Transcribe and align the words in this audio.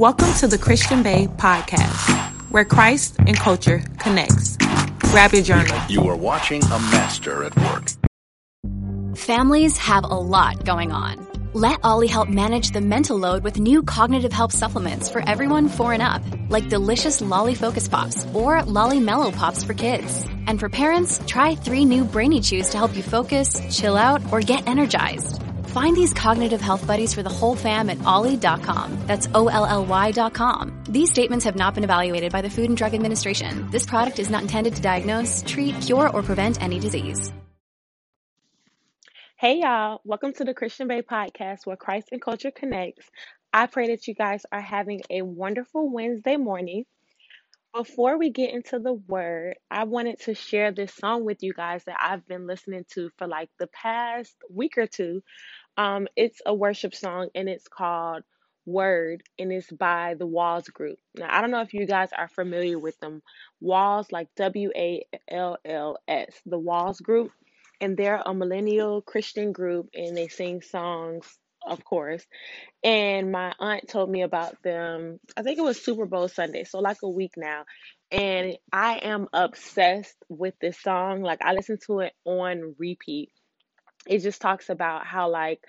Welcome 0.00 0.32
to 0.38 0.46
the 0.46 0.56
Christian 0.56 1.02
Bae 1.02 1.26
podcast, 1.36 2.32
where 2.50 2.64
Christ 2.64 3.16
and 3.18 3.36
culture 3.36 3.82
connects. 3.98 4.56
Grab 5.10 5.34
your 5.34 5.42
journal. 5.42 5.78
You 5.90 6.08
are 6.08 6.16
watching 6.16 6.62
a 6.64 6.78
master 6.88 7.44
at 7.44 7.54
work. 7.54 7.90
Families 9.14 9.76
have 9.76 10.04
a 10.04 10.06
lot 10.06 10.64
going 10.64 10.90
on. 10.90 11.28
Let 11.52 11.80
OLLY 11.84 12.06
help 12.06 12.30
manage 12.30 12.70
the 12.70 12.80
mental 12.80 13.18
load 13.18 13.44
with 13.44 13.60
new 13.60 13.82
cognitive 13.82 14.32
help 14.32 14.52
supplements 14.52 15.10
for 15.10 15.20
everyone 15.28 15.68
four 15.68 15.92
and 15.92 16.00
up, 16.00 16.22
like 16.48 16.70
delicious 16.70 17.20
Lolly 17.20 17.54
Focus 17.54 17.86
Pops 17.86 18.26
or 18.32 18.62
Lolly 18.62 19.00
Mellow 19.00 19.30
Pops 19.30 19.64
for 19.64 19.74
kids. 19.74 20.24
And 20.46 20.58
for 20.58 20.70
parents, 20.70 21.20
try 21.26 21.56
three 21.56 21.84
new 21.84 22.04
Brainy 22.04 22.40
Chews 22.40 22.70
to 22.70 22.78
help 22.78 22.96
you 22.96 23.02
focus, 23.02 23.60
chill 23.68 23.98
out, 23.98 24.22
or 24.32 24.40
get 24.40 24.66
energized. 24.66 25.42
Find 25.70 25.96
these 25.96 26.12
cognitive 26.12 26.60
health 26.60 26.84
buddies 26.84 27.14
for 27.14 27.22
the 27.22 27.30
whole 27.30 27.54
fam 27.54 27.90
at 27.90 28.04
olly.com. 28.04 28.98
That's 29.06 29.28
O-L-L-Y 29.32 30.10
dot 30.10 30.34
com. 30.34 30.82
These 30.88 31.10
statements 31.10 31.44
have 31.44 31.54
not 31.54 31.76
been 31.76 31.84
evaluated 31.84 32.32
by 32.32 32.42
the 32.42 32.50
Food 32.50 32.70
and 32.70 32.76
Drug 32.76 32.92
Administration. 32.92 33.70
This 33.70 33.86
product 33.86 34.18
is 34.18 34.30
not 34.30 34.42
intended 34.42 34.74
to 34.74 34.82
diagnose, 34.82 35.44
treat, 35.46 35.80
cure, 35.80 36.08
or 36.08 36.24
prevent 36.24 36.60
any 36.60 36.80
disease. 36.80 37.30
Hey, 39.36 39.60
y'all. 39.60 40.00
Welcome 40.04 40.32
to 40.34 40.44
the 40.44 40.54
Christian 40.54 40.88
Bae 40.88 41.02
podcast, 41.02 41.66
where 41.66 41.76
Christ 41.76 42.08
and 42.10 42.20
culture 42.20 42.50
connects. 42.50 43.08
I 43.52 43.66
pray 43.66 43.94
that 43.94 44.08
you 44.08 44.14
guys 44.14 44.42
are 44.50 44.60
having 44.60 45.02
a 45.08 45.22
wonderful 45.22 45.88
Wednesday 45.88 46.36
morning. 46.36 46.84
Before 47.72 48.18
we 48.18 48.30
get 48.30 48.52
into 48.52 48.80
the 48.80 48.94
word, 48.94 49.54
I 49.70 49.84
wanted 49.84 50.18
to 50.22 50.34
share 50.34 50.72
this 50.72 50.92
song 50.92 51.24
with 51.24 51.44
you 51.44 51.52
guys 51.52 51.84
that 51.84 51.96
I've 52.02 52.26
been 52.26 52.48
listening 52.48 52.84
to 52.94 53.10
for 53.16 53.28
like 53.28 53.48
the 53.60 53.68
past 53.68 54.34
week 54.52 54.76
or 54.76 54.88
two. 54.88 55.22
Um, 55.76 56.08
it's 56.16 56.40
a 56.44 56.54
worship 56.54 56.94
song 56.94 57.28
and 57.34 57.48
it's 57.48 57.68
called 57.68 58.22
Word 58.66 59.22
and 59.38 59.52
it's 59.52 59.70
by 59.70 60.14
the 60.18 60.26
Walls 60.26 60.68
Group. 60.68 60.98
Now, 61.14 61.28
I 61.30 61.40
don't 61.40 61.50
know 61.50 61.62
if 61.62 61.74
you 61.74 61.86
guys 61.86 62.10
are 62.16 62.28
familiar 62.28 62.78
with 62.78 62.98
them. 63.00 63.22
Walls, 63.60 64.12
like 64.12 64.28
W 64.36 64.70
A 64.76 65.04
L 65.30 65.56
L 65.64 65.98
S, 66.06 66.34
the 66.46 66.58
Walls 66.58 67.00
Group. 67.00 67.32
And 67.80 67.96
they're 67.96 68.22
a 68.24 68.34
millennial 68.34 69.00
Christian 69.00 69.52
group 69.52 69.88
and 69.94 70.14
they 70.14 70.28
sing 70.28 70.60
songs, 70.60 71.26
of 71.66 71.82
course. 71.82 72.24
And 72.84 73.32
my 73.32 73.54
aunt 73.58 73.88
told 73.88 74.10
me 74.10 74.22
about 74.22 74.62
them, 74.62 75.18
I 75.36 75.42
think 75.42 75.58
it 75.58 75.62
was 75.62 75.82
Super 75.82 76.06
Bowl 76.06 76.28
Sunday, 76.28 76.64
so 76.64 76.78
like 76.80 76.98
a 77.02 77.08
week 77.08 77.32
now. 77.36 77.64
And 78.10 78.56
I 78.72 78.98
am 79.02 79.28
obsessed 79.32 80.16
with 80.28 80.54
this 80.60 80.78
song. 80.80 81.22
Like, 81.22 81.42
I 81.42 81.52
listen 81.52 81.78
to 81.86 82.00
it 82.00 82.12
on 82.24 82.74
repeat 82.78 83.30
it 84.06 84.18
just 84.20 84.40
talks 84.40 84.68
about 84.68 85.06
how 85.06 85.30
like 85.30 85.60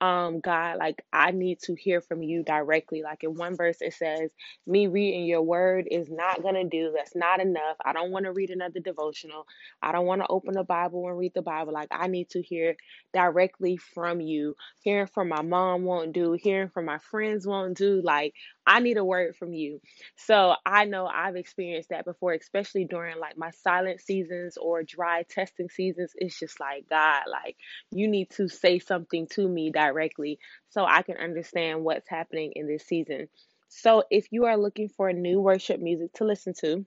um 0.00 0.40
God 0.40 0.76
like 0.78 1.02
I 1.12 1.30
need 1.30 1.60
to 1.62 1.74
hear 1.74 2.02
from 2.02 2.22
you 2.22 2.42
directly. 2.42 3.02
Like 3.02 3.22
in 3.24 3.34
one 3.34 3.56
verse 3.56 3.78
it 3.80 3.94
says 3.94 4.30
me 4.66 4.88
reading 4.88 5.24
your 5.24 5.42
word 5.42 5.88
is 5.90 6.10
not 6.10 6.42
to 6.42 6.64
do 6.64 6.92
that's 6.94 7.16
not 7.16 7.40
enough 7.40 7.76
I 7.84 7.92
don't 7.94 8.10
want 8.10 8.26
to 8.26 8.32
read 8.32 8.50
another 8.50 8.80
devotional 8.80 9.46
I 9.82 9.92
don't 9.92 10.06
want 10.06 10.20
to 10.20 10.26
open 10.28 10.54
the 10.54 10.64
Bible 10.64 11.08
and 11.08 11.18
read 11.18 11.32
the 11.34 11.42
Bible 11.42 11.72
like 11.72 11.88
I 11.90 12.08
need 12.08 12.28
to 12.30 12.42
hear 12.42 12.76
directly 13.14 13.78
from 13.78 14.20
you 14.20 14.54
hearing 14.82 15.06
from 15.06 15.28
my 15.28 15.42
mom 15.42 15.84
won't 15.84 16.12
do 16.12 16.32
hearing 16.32 16.68
from 16.68 16.84
my 16.84 16.98
friends 16.98 17.46
won't 17.46 17.76
do 17.76 18.02
like 18.04 18.34
I 18.66 18.80
need 18.80 18.96
a 18.96 19.04
word 19.04 19.36
from 19.36 19.52
you. 19.52 19.80
So 20.16 20.54
I 20.64 20.84
know 20.86 21.06
I've 21.06 21.36
experienced 21.36 21.90
that 21.90 22.04
before, 22.04 22.32
especially 22.32 22.84
during 22.84 23.18
like 23.18 23.38
my 23.38 23.50
silent 23.50 24.00
seasons 24.00 24.56
or 24.56 24.82
dry 24.82 25.22
testing 25.22 25.68
seasons. 25.68 26.12
It's 26.16 26.38
just 26.38 26.58
like, 26.60 26.88
God, 26.88 27.22
like 27.30 27.56
you 27.92 28.08
need 28.08 28.30
to 28.30 28.48
say 28.48 28.78
something 28.78 29.28
to 29.28 29.48
me 29.48 29.70
directly 29.70 30.38
so 30.70 30.84
I 30.84 31.02
can 31.02 31.16
understand 31.16 31.84
what's 31.84 32.08
happening 32.08 32.52
in 32.56 32.66
this 32.66 32.84
season. 32.84 33.28
So 33.68 34.04
if 34.10 34.26
you 34.30 34.46
are 34.46 34.56
looking 34.56 34.88
for 34.88 35.12
new 35.12 35.40
worship 35.40 35.80
music 35.80 36.12
to 36.14 36.24
listen 36.24 36.54
to, 36.60 36.84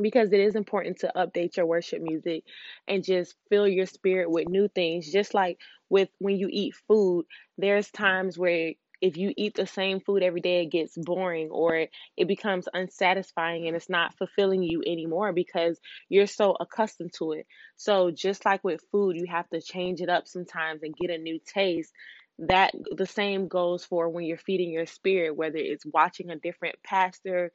because 0.00 0.32
it 0.32 0.40
is 0.40 0.54
important 0.54 0.98
to 1.00 1.12
update 1.16 1.56
your 1.56 1.66
worship 1.66 2.00
music 2.02 2.44
and 2.86 3.04
just 3.04 3.34
fill 3.50 3.66
your 3.66 3.86
spirit 3.86 4.30
with 4.30 4.48
new 4.48 4.68
things 4.68 5.10
just 5.10 5.34
like 5.34 5.58
with 5.88 6.08
when 6.18 6.36
you 6.36 6.48
eat 6.50 6.74
food 6.86 7.24
there's 7.56 7.90
times 7.90 8.38
where 8.38 8.74
if 9.00 9.16
you 9.16 9.32
eat 9.36 9.54
the 9.54 9.66
same 9.66 10.00
food 10.00 10.22
every 10.22 10.40
day, 10.40 10.62
it 10.62 10.72
gets 10.72 10.96
boring 10.96 11.50
or 11.50 11.86
it, 12.16 12.28
becomes 12.28 12.68
unsatisfying 12.72 13.66
and 13.66 13.76
it's 13.76 13.88
not 13.88 14.16
fulfilling 14.18 14.62
you 14.62 14.82
anymore 14.86 15.32
because 15.32 15.78
you're 16.08 16.26
so 16.26 16.56
accustomed 16.58 17.12
to 17.18 17.32
it. 17.32 17.46
So, 17.76 18.10
just 18.10 18.44
like 18.44 18.64
with 18.64 18.82
food, 18.92 19.16
you 19.16 19.26
have 19.30 19.48
to 19.50 19.60
change 19.60 20.00
it 20.00 20.08
up 20.08 20.26
sometimes 20.26 20.82
and 20.82 20.96
get 20.96 21.10
a 21.10 21.18
new 21.18 21.38
taste. 21.46 21.92
That 22.40 22.72
the 22.96 23.06
same 23.06 23.48
goes 23.48 23.84
for 23.84 24.08
when 24.08 24.24
you're 24.24 24.38
feeding 24.38 24.70
your 24.70 24.86
spirit, 24.86 25.34
whether 25.36 25.58
it's 25.58 25.84
watching 25.86 26.30
a 26.30 26.36
different 26.36 26.76
pastor, 26.84 27.52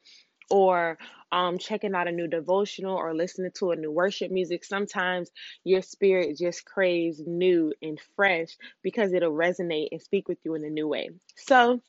or 0.50 0.98
um, 1.32 1.58
checking 1.58 1.94
out 1.94 2.08
a 2.08 2.12
new 2.12 2.28
devotional 2.28 2.96
or 2.96 3.14
listening 3.14 3.50
to 3.56 3.72
a 3.72 3.76
new 3.76 3.90
worship 3.90 4.30
music, 4.30 4.64
sometimes 4.64 5.30
your 5.64 5.82
spirit 5.82 6.38
just 6.38 6.64
craves 6.64 7.20
new 7.26 7.72
and 7.82 7.98
fresh 8.14 8.56
because 8.82 9.12
it'll 9.12 9.32
resonate 9.32 9.88
and 9.90 10.00
speak 10.00 10.28
with 10.28 10.38
you 10.44 10.54
in 10.54 10.64
a 10.64 10.70
new 10.70 10.86
way. 10.86 11.10
So, 11.36 11.80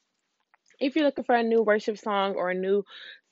if 0.79 0.95
you're 0.95 1.05
looking 1.05 1.23
for 1.23 1.35
a 1.35 1.43
new 1.43 1.61
worship 1.61 1.97
song 1.97 2.35
or 2.35 2.49
a 2.49 2.55
new 2.55 2.83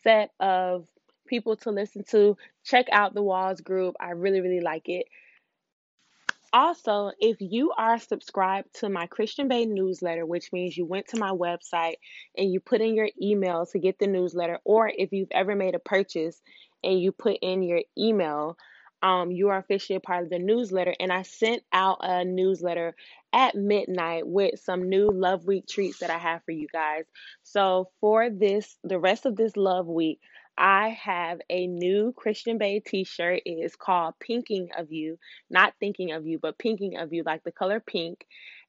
set 0.04 0.32
of 0.40 0.88
people 1.28 1.56
to 1.58 1.72
listen 1.72 2.04
to, 2.12 2.38
check 2.64 2.86
out 2.92 3.14
the 3.14 3.24
Walls 3.24 3.62
group. 3.62 3.96
I 4.00 4.12
really, 4.12 4.42
really 4.42 4.62
like 4.62 4.88
it. 4.88 5.08
Also, 6.54 7.12
if 7.20 7.38
you 7.40 7.72
are 7.72 7.98
subscribed 7.98 8.76
to 8.76 8.88
my 8.88 9.08
Christian 9.08 9.48
Bae 9.48 9.64
newsletter, 9.64 10.24
which 10.24 10.54
means 10.54 10.78
you 10.78 10.86
went 10.86 11.08
to 11.08 11.20
my 11.20 11.32
website 11.32 11.96
and 12.38 12.52
you 12.52 12.60
put 12.60 12.80
in 12.80 12.94
your 12.94 13.10
email 13.20 13.66
to 13.68 13.80
get 13.80 13.98
the 13.98 14.06
newsletter, 14.06 14.60
or 14.64 14.88
if 14.96 15.12
you've 15.12 15.32
ever 15.32 15.56
made 15.56 15.74
a 15.74 15.80
purchase 15.80 16.42
and 16.84 17.02
you 17.02 17.12
put 17.12 17.40
in 17.42 17.64
your 17.64 17.82
email, 17.98 18.56
um, 19.02 19.32
you 19.32 19.50
are 19.50 19.58
officially 19.58 19.98
a 19.98 20.00
part 20.00 20.24
of 20.24 20.30
the 20.30 20.38
newsletter. 20.38 20.94
And 21.00 21.12
I 21.12 21.24
sent 21.24 21.64
out 21.74 21.98
a 22.02 22.24
newsletter 22.24 22.96
at 23.34 23.56
midnight 23.56 24.28
with 24.28 24.60
some 24.60 24.90
new 24.90 25.10
Love 25.12 25.48
Week 25.48 25.66
treats 25.68 26.00
that 26.00 26.12
I 26.12 26.20
have 26.20 26.44
for 26.46 26.52
you 26.52 26.68
guys. 26.72 27.06
So, 27.42 27.90
for 28.00 28.30
this, 28.30 28.78
the 28.84 29.00
rest 29.00 29.26
of 29.26 29.36
this 29.36 29.58
Love 29.58 29.88
Week, 29.88 30.20
I 30.58 30.90
have 30.90 31.42
a 31.50 31.68
new 31.68 32.14
Christian 32.16 32.58
Bae 32.58 32.82
t 32.86 33.04
shirt. 33.04 33.42
It 33.46 33.52
is 33.64 33.76
called 33.76 34.16
Pinking 34.20 34.70
of 34.78 34.92
You, 34.92 35.18
not 35.50 35.74
thinking 35.80 36.12
of 36.12 36.26
you, 36.26 36.40
but 36.40 36.58
pinking 36.58 36.98
of 36.98 37.14
you, 37.14 37.24
like 37.26 37.44
the 37.44 37.52
color 37.52 37.80
pink. 37.80 38.26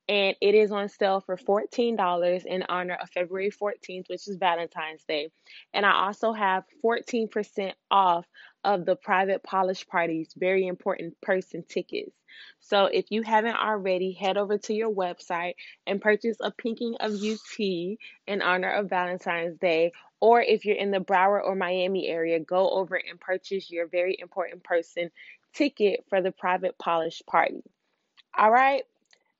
And 0.08 0.36
it 0.40 0.54
is 0.54 0.70
on 0.70 0.88
sale 0.88 1.20
for 1.20 1.36
$14 1.36 2.44
in 2.44 2.62
honor 2.68 2.98
of 3.00 3.08
February 3.10 3.50
14th, 3.50 4.08
which 4.08 4.28
is 4.28 4.36
Valentine's 4.36 5.04
Day. 5.04 5.30
And 5.72 5.86
I 5.86 5.92
also 5.92 6.32
have 6.32 6.64
14% 6.84 7.72
off 7.90 8.26
of 8.64 8.84
the 8.84 8.96
private 8.96 9.42
polish 9.42 9.86
parties, 9.86 10.32
very 10.36 10.66
important 10.66 11.18
person 11.22 11.64
tickets. 11.66 12.12
So 12.60 12.86
if 12.86 13.06
you 13.10 13.22
haven't 13.22 13.56
already, 13.56 14.12
head 14.12 14.36
over 14.36 14.58
to 14.58 14.74
your 14.74 14.92
website 14.92 15.54
and 15.86 16.00
purchase 16.00 16.36
a 16.40 16.50
Pinking 16.50 16.96
of 17.00 17.14
You 17.14 17.36
tee 17.54 17.98
in 18.26 18.42
honor 18.42 18.70
of 18.70 18.90
Valentine's 18.90 19.58
Day 19.58 19.92
or 20.20 20.40
if 20.40 20.64
you're 20.64 20.76
in 20.76 20.90
the 20.90 21.00
Broward 21.00 21.44
or 21.44 21.54
Miami 21.54 22.08
area, 22.08 22.40
go 22.40 22.70
over 22.70 22.96
and 22.96 23.20
purchase 23.20 23.70
your 23.70 23.86
very 23.86 24.16
important 24.18 24.64
person 24.64 25.10
ticket 25.52 26.04
for 26.08 26.22
the 26.22 26.32
private 26.32 26.78
polish 26.78 27.22
party. 27.26 27.62
All 28.36 28.50
right. 28.50 28.84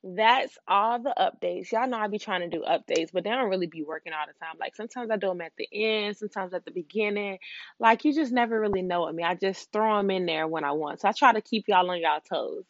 That's 0.03 0.59
all 0.69 0.99
the 0.99 1.15
updates. 1.19 1.73
Y'all 1.73 1.89
know 1.89 1.97
I 1.97 2.09
be 2.09 2.19
trying 2.19 2.43
to 2.43 2.55
do 2.55 2.63
updates, 2.63 3.09
but 3.11 3.25
they 3.25 3.31
don't 3.31 3.49
really 3.49 3.67
be 3.67 3.83
working 3.83 4.13
all 4.13 4.27
the 4.27 4.35
time. 4.45 4.57
Like 4.61 4.77
sometimes 4.77 5.11
I 5.11 5.17
do 5.17 5.29
them 5.29 5.41
at 5.41 5.53
the 5.57 5.67
end, 5.73 6.19
sometimes 6.19 6.53
at 6.53 6.67
the 6.67 6.71
beginning. 6.71 7.39
Like 7.81 8.05
you 8.05 8.15
just 8.15 8.31
never 8.31 8.61
really 8.61 8.83
know 8.83 9.09
of 9.09 9.15
me. 9.15 9.23
I 9.23 9.35
just 9.35 9.73
throw 9.73 9.97
them 9.97 10.11
in 10.11 10.27
there 10.27 10.47
when 10.47 10.65
I 10.65 10.73
want. 10.73 11.01
So 11.01 11.09
I 11.09 11.13
try 11.13 11.33
to 11.33 11.41
keep 11.41 11.69
y'all 11.69 11.91
on 11.91 12.01
y'all 12.01 12.21
toes. 12.21 12.65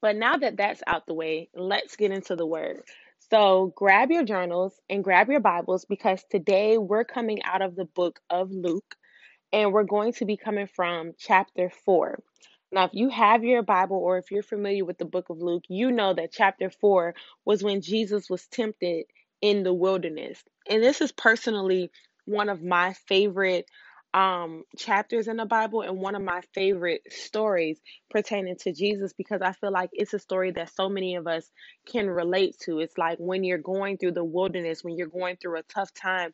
But 0.00 0.16
now 0.16 0.36
that 0.36 0.56
that's 0.56 0.82
out 0.86 1.06
the 1.06 1.14
way, 1.14 1.48
let's 1.54 1.96
get 1.96 2.12
into 2.12 2.36
the 2.36 2.46
word. 2.46 2.82
So 3.30 3.72
grab 3.74 4.10
your 4.10 4.24
journals 4.24 4.74
and 4.88 5.02
grab 5.02 5.28
your 5.28 5.40
Bibles 5.40 5.84
because 5.84 6.22
today 6.30 6.78
we're 6.78 7.04
coming 7.04 7.42
out 7.42 7.62
of 7.62 7.74
the 7.74 7.86
book 7.86 8.20
of 8.30 8.50
Luke 8.52 8.96
and 9.52 9.72
we're 9.72 9.84
going 9.84 10.12
to 10.14 10.24
be 10.24 10.36
coming 10.36 10.68
from 10.68 11.12
chapter 11.18 11.70
4. 11.84 12.20
Now, 12.72 12.84
if 12.84 12.90
you 12.94 13.08
have 13.08 13.42
your 13.42 13.62
Bible 13.62 13.96
or 13.96 14.18
if 14.18 14.30
you're 14.30 14.42
familiar 14.42 14.84
with 14.84 14.98
the 14.98 15.04
book 15.04 15.30
of 15.30 15.40
Luke, 15.40 15.64
you 15.68 15.90
know 15.90 16.14
that 16.14 16.32
chapter 16.32 16.70
4 16.70 17.14
was 17.44 17.62
when 17.62 17.80
Jesus 17.80 18.28
was 18.28 18.46
tempted 18.48 19.06
in 19.40 19.62
the 19.62 19.74
wilderness. 19.74 20.42
And 20.68 20.82
this 20.82 21.00
is 21.00 21.12
personally 21.12 21.90
one 22.26 22.48
of 22.48 22.62
my 22.62 22.92
favorite 23.08 23.66
um 24.16 24.64
chapters 24.78 25.28
in 25.28 25.36
the 25.36 25.46
Bible 25.46 25.82
and 25.82 25.98
one 25.98 26.16
of 26.16 26.22
my 26.22 26.40
favorite 26.54 27.02
stories 27.10 27.80
pertaining 28.10 28.56
to 28.56 28.72
Jesus 28.72 29.12
because 29.12 29.42
I 29.42 29.52
feel 29.52 29.72
like 29.72 29.90
it's 29.92 30.14
a 30.14 30.20
story 30.20 30.52
that 30.52 30.74
so 30.74 30.88
many 30.88 31.16
of 31.16 31.28
us 31.28 31.50
can 31.86 32.08
relate 32.08 32.56
to. 32.64 32.80
It's 32.80 32.98
like 32.98 33.18
when 33.18 33.44
you're 33.44 33.58
going 33.58 33.98
through 33.98 34.12
the 34.14 34.24
wilderness, 34.24 34.82
when 34.82 34.96
you're 34.96 35.08
going 35.08 35.36
through 35.36 35.58
a 35.60 35.64
tough 35.64 35.94
time, 35.94 36.32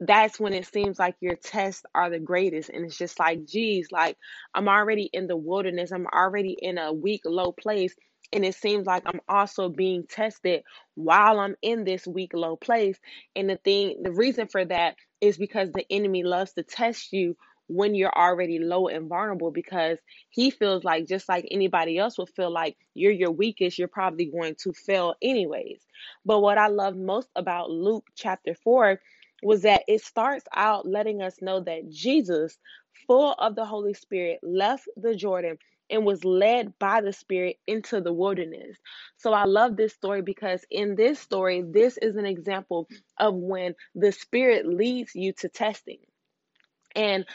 that's 0.00 0.40
when 0.40 0.54
it 0.54 0.66
seems 0.66 0.98
like 0.98 1.16
your 1.20 1.36
tests 1.36 1.84
are 1.94 2.10
the 2.10 2.20
greatest. 2.20 2.70
And 2.70 2.84
it's 2.84 2.98
just 2.98 3.20
like 3.20 3.46
geez 3.46 3.88
like 3.92 4.18
i'm 4.54 4.68
already 4.68 5.10
in 5.12 5.28
the 5.28 5.36
wilderness. 5.36 5.92
I'm 5.92 6.08
already 6.08 6.56
in 6.60 6.78
a 6.78 6.92
weak 6.92 7.22
low 7.26 7.52
place. 7.52 7.94
And 8.32 8.44
it 8.44 8.56
seems 8.56 8.86
like 8.86 9.04
I'm 9.06 9.20
also 9.28 9.68
being 9.70 10.04
tested 10.08 10.64
while 10.96 11.40
I'm 11.40 11.56
in 11.62 11.84
this 11.84 12.06
weak 12.06 12.32
low 12.34 12.56
place. 12.56 12.98
And 13.36 13.50
the 13.50 13.56
thing 13.56 14.02
the 14.02 14.12
reason 14.12 14.48
for 14.48 14.64
that 14.66 14.96
is 15.20 15.36
because 15.38 15.70
the 15.72 15.86
enemy 15.90 16.22
loves 16.22 16.52
to 16.54 16.62
test 16.62 17.12
you 17.12 17.36
when 17.68 17.94
you're 17.94 18.12
already 18.16 18.58
low 18.58 18.88
and 18.88 19.08
vulnerable 19.08 19.52
because 19.52 19.98
he 20.30 20.50
feels 20.50 20.82
like 20.82 21.06
just 21.06 21.28
like 21.28 21.46
anybody 21.50 21.98
else 21.98 22.18
would 22.18 22.28
feel 22.30 22.50
like 22.52 22.76
you're 22.94 23.12
your 23.12 23.30
weakest 23.30 23.78
you're 23.78 23.88
probably 23.88 24.26
going 24.26 24.56
to 24.56 24.72
fail 24.72 25.14
anyways. 25.22 25.80
But 26.24 26.40
what 26.40 26.58
I 26.58 26.66
love 26.68 26.96
most 26.96 27.28
about 27.36 27.70
Luke 27.70 28.06
chapter 28.16 28.54
4 28.54 29.00
was 29.42 29.62
that 29.62 29.84
it 29.88 30.02
starts 30.02 30.46
out 30.54 30.86
letting 30.86 31.22
us 31.22 31.40
know 31.40 31.60
that 31.60 31.88
Jesus 31.90 32.58
full 33.06 33.32
of 33.38 33.54
the 33.54 33.64
Holy 33.64 33.94
Spirit 33.94 34.40
left 34.42 34.88
the 34.96 35.14
Jordan 35.14 35.58
and 35.90 36.04
was 36.06 36.24
led 36.24 36.78
by 36.78 37.00
the 37.00 37.12
Spirit 37.12 37.58
into 37.66 38.00
the 38.00 38.12
wilderness. 38.12 38.78
So 39.16 39.32
I 39.32 39.44
love 39.44 39.76
this 39.76 39.94
story 39.94 40.22
because 40.22 40.64
in 40.70 40.96
this 40.96 41.20
story, 41.20 41.62
this 41.66 41.98
is 41.98 42.16
an 42.16 42.26
example 42.26 42.88
of 43.18 43.34
when 43.34 43.74
the 43.94 44.12
Spirit 44.12 44.66
leads 44.66 45.14
you 45.14 45.32
to 45.34 45.48
testing. 45.48 45.98
And 46.96 47.26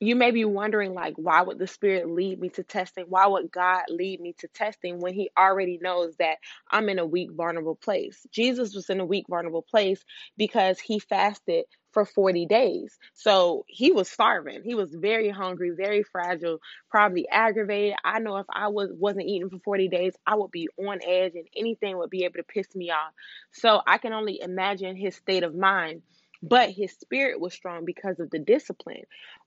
you 0.00 0.16
may 0.16 0.30
be 0.30 0.44
wondering 0.44 0.92
like 0.92 1.14
why 1.16 1.42
would 1.42 1.58
the 1.58 1.66
spirit 1.66 2.08
lead 2.10 2.40
me 2.40 2.48
to 2.50 2.62
testing? 2.62 3.06
Why 3.08 3.26
would 3.26 3.50
god 3.50 3.84
lead 3.88 4.20
me 4.20 4.34
to 4.38 4.48
testing 4.48 5.00
when 5.00 5.14
he 5.14 5.30
already 5.38 5.78
knows 5.80 6.14
that 6.18 6.38
i'm 6.70 6.88
in 6.88 6.98
a 6.98 7.06
weak 7.06 7.30
vulnerable 7.32 7.76
place? 7.76 8.26
Jesus 8.32 8.74
was 8.74 8.90
in 8.90 9.00
a 9.00 9.06
weak 9.06 9.26
vulnerable 9.28 9.62
place 9.62 10.04
because 10.36 10.78
he 10.80 10.98
fasted 10.98 11.64
for 11.92 12.04
40 12.04 12.46
days. 12.46 12.98
So 13.14 13.64
he 13.68 13.92
was 13.92 14.10
starving. 14.10 14.62
He 14.64 14.74
was 14.74 14.94
very 14.94 15.30
hungry 15.30 15.70
very 15.76 16.02
fragile 16.02 16.58
probably 16.90 17.28
aggravated. 17.28 17.96
I 18.04 18.18
know 18.18 18.36
if 18.38 18.46
i 18.52 18.68
was 18.68 18.90
wasn't 18.92 19.26
eating 19.26 19.50
for 19.50 19.58
40 19.64 19.88
days 19.88 20.14
i 20.26 20.34
would 20.34 20.50
be 20.50 20.68
on 20.78 20.98
edge 21.06 21.32
and 21.34 21.46
anything 21.56 21.96
would 21.98 22.10
be 22.10 22.24
able 22.24 22.34
to 22.34 22.44
piss 22.44 22.74
me 22.74 22.90
off. 22.90 23.12
So 23.52 23.80
i 23.86 23.98
can 23.98 24.12
only 24.12 24.40
imagine 24.40 24.96
his 24.96 25.16
state 25.16 25.44
of 25.44 25.54
mind 25.54 26.02
but 26.48 26.70
his 26.70 26.92
spirit 26.92 27.40
was 27.40 27.54
strong 27.54 27.86
because 27.86 28.20
of 28.20 28.30
the 28.30 28.38
discipline. 28.38 29.04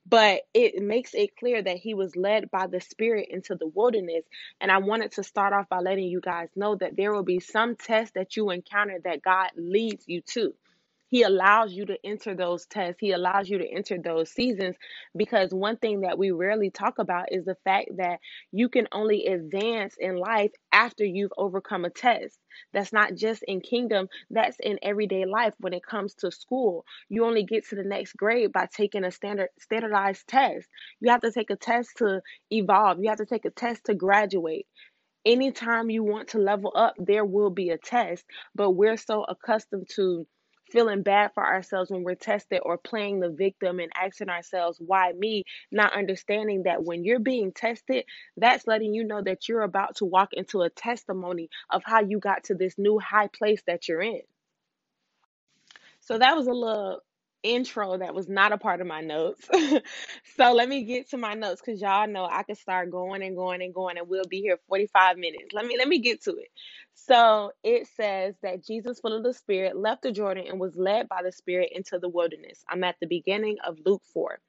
But 0.07 0.41
it 0.53 0.81
makes 0.81 1.13
it 1.13 1.37
clear 1.37 1.61
that 1.61 1.77
he 1.77 1.93
was 1.93 2.15
led 2.15 2.51
by 2.51 2.67
the 2.67 2.81
spirit 2.81 3.29
into 3.29 3.55
the 3.55 3.67
wilderness. 3.67 4.25
And 4.61 4.71
I 4.71 4.79
wanted 4.79 5.13
to 5.13 5.23
start 5.23 5.53
off 5.53 5.69
by 5.69 5.79
letting 5.79 6.05
you 6.05 6.21
guys 6.21 6.49
know 6.55 6.75
that 6.77 6.97
there 6.97 7.13
will 7.13 7.23
be 7.23 7.39
some 7.39 7.75
tests 7.75 8.13
that 8.15 8.35
you 8.37 8.49
encounter 8.49 8.99
that 9.03 9.21
God 9.21 9.51
leads 9.57 10.05
you 10.07 10.21
to. 10.33 10.55
He 11.09 11.23
allows 11.23 11.73
you 11.73 11.85
to 11.87 11.97
enter 12.03 12.35
those 12.35 12.65
tests. 12.65 12.99
He 12.99 13.11
allows 13.11 13.49
you 13.49 13.57
to 13.59 13.67
enter 13.67 13.97
those 13.97 14.31
seasons 14.31 14.75
because 15.15 15.53
one 15.53 15.77
thing 15.77 16.01
that 16.01 16.17
we 16.17 16.31
rarely 16.31 16.69
talk 16.69 16.99
about 16.99 17.31
is 17.31 17.45
the 17.45 17.57
fact 17.63 17.89
that 17.97 18.19
you 18.51 18.69
can 18.69 18.87
only 18.91 19.25
advance 19.27 19.95
in 19.99 20.17
life 20.17 20.51
after 20.71 21.05
you've 21.05 21.33
overcome 21.37 21.85
a 21.85 21.89
test. 21.89 22.39
That's 22.73 22.91
not 22.93 23.15
just 23.15 23.43
in 23.43 23.61
kingdom, 23.61 24.09
that's 24.29 24.57
in 24.59 24.79
everyday 24.81 25.25
life 25.25 25.53
when 25.59 25.73
it 25.73 25.83
comes 25.85 26.13
to 26.15 26.31
school. 26.31 26.85
You 27.09 27.25
only 27.25 27.43
get 27.43 27.67
to 27.69 27.75
the 27.75 27.83
next 27.83 28.13
grade 28.13 28.51
by 28.51 28.67
taking 28.73 29.03
a 29.03 29.11
standard 29.11 29.49
standardized 29.59 30.27
test. 30.27 30.67
You 30.99 31.11
have 31.11 31.21
to 31.21 31.31
take 31.31 31.49
a 31.49 31.55
test 31.55 31.97
to 31.97 32.21
evolve. 32.51 32.99
You 33.01 33.09
have 33.09 33.19
to 33.19 33.25
take 33.25 33.45
a 33.45 33.51
test 33.51 33.85
to 33.85 33.95
graduate 33.95 34.67
anytime 35.25 35.89
you 35.89 36.03
want 36.03 36.29
to 36.29 36.39
level 36.39 36.71
up, 36.75 36.95
there 36.97 37.25
will 37.25 37.49
be 37.49 37.69
a 37.69 37.77
test, 37.77 38.25
but 38.55 38.71
we're 38.71 38.97
so 38.97 39.23
accustomed 39.23 39.87
to 39.95 40.25
feeling 40.71 41.01
bad 41.01 41.31
for 41.33 41.45
ourselves 41.45 41.89
when 41.89 42.03
we're 42.03 42.15
tested 42.15 42.61
or 42.63 42.77
playing 42.77 43.19
the 43.19 43.29
victim 43.29 43.79
and 43.79 43.91
asking 43.95 44.29
ourselves, 44.29 44.79
why 44.79 45.11
me? 45.13 45.43
Not 45.71 45.95
understanding 45.95 46.63
that 46.63 46.83
when 46.83 47.03
you're 47.03 47.19
being 47.19 47.51
tested, 47.51 48.05
that's 48.35 48.67
letting 48.67 48.93
you 48.93 49.03
know 49.03 49.21
that 49.21 49.47
you're 49.47 49.61
about 49.61 49.97
to 49.97 50.05
walk 50.05 50.33
into 50.33 50.61
a 50.61 50.69
testimony 50.69 51.49
of 51.69 51.83
how 51.85 52.01
you 52.01 52.19
got 52.19 52.45
to 52.45 52.55
this 52.55 52.75
new 52.77 52.99
high 52.99 53.27
place 53.27 53.61
that 53.67 53.87
you're 53.87 54.01
in. 54.01 54.21
So 56.01 56.17
that 56.17 56.35
was 56.37 56.47
a 56.47 56.53
little 56.53 57.01
intro 57.43 57.97
that 57.97 58.15
was 58.15 58.29
not 58.29 58.53
a 58.53 58.57
part 58.57 58.81
of 58.81 58.87
my 58.87 59.01
notes. 59.01 59.47
so 60.37 60.53
let 60.53 60.69
me 60.69 60.83
get 60.83 61.09
to 61.11 61.17
my 61.17 61.35
notes 61.35 61.61
because 61.65 61.81
y'all 61.81 62.07
know 62.07 62.25
I 62.25 62.43
can 62.43 62.55
start 62.55 62.91
going 62.91 63.23
and 63.23 63.35
going 63.35 63.61
and 63.61 63.73
going 63.73 63.97
and 63.97 64.09
we'll 64.09 64.27
be 64.29 64.41
here 64.41 64.59
45 64.69 65.17
minutes. 65.17 65.53
Let 65.53 65.65
me 65.65 65.77
let 65.77 65.87
me 65.87 65.99
get 65.99 66.23
to 66.23 66.31
it. 66.37 66.49
So 66.95 67.51
it 67.63 67.87
says 67.95 68.35
that 68.43 68.65
Jesus, 68.65 68.99
full 68.99 69.15
of 69.17 69.23
the 69.23 69.33
Spirit, 69.33 69.77
left 69.77 70.03
the 70.03 70.11
Jordan 70.11 70.45
and 70.49 70.59
was 70.59 70.75
led 70.75 71.09
by 71.09 71.21
the 71.23 71.31
Spirit 71.31 71.71
into 71.73 71.99
the 71.99 72.09
wilderness. 72.09 72.63
I'm 72.69 72.83
at 72.83 72.97
the 73.01 73.07
beginning 73.07 73.57
of 73.65 73.77
Luke 73.85 74.03
4. 74.13 74.39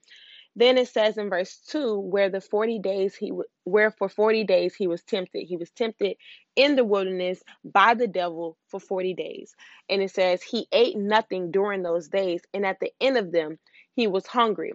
Then 0.58 0.76
it 0.76 0.88
says 0.88 1.16
in 1.16 1.30
verse 1.30 1.56
2 1.68 2.00
where 2.00 2.28
the 2.30 2.40
40 2.40 2.80
days 2.80 3.14
he 3.14 3.30
where 3.62 3.92
for 3.92 4.08
40 4.08 4.42
days 4.42 4.74
he 4.74 4.88
was 4.88 5.04
tempted. 5.04 5.44
He 5.44 5.56
was 5.56 5.70
tempted 5.70 6.16
in 6.56 6.74
the 6.74 6.84
wilderness 6.84 7.40
by 7.64 7.94
the 7.94 8.08
devil 8.08 8.58
for 8.66 8.80
40 8.80 9.14
days. 9.14 9.54
And 9.88 10.02
it 10.02 10.10
says 10.10 10.42
he 10.42 10.66
ate 10.72 10.96
nothing 10.96 11.52
during 11.52 11.84
those 11.84 12.08
days 12.08 12.42
and 12.52 12.66
at 12.66 12.80
the 12.80 12.90
end 13.00 13.16
of 13.16 13.30
them 13.30 13.60
he 13.94 14.08
was 14.08 14.26
hungry. 14.26 14.72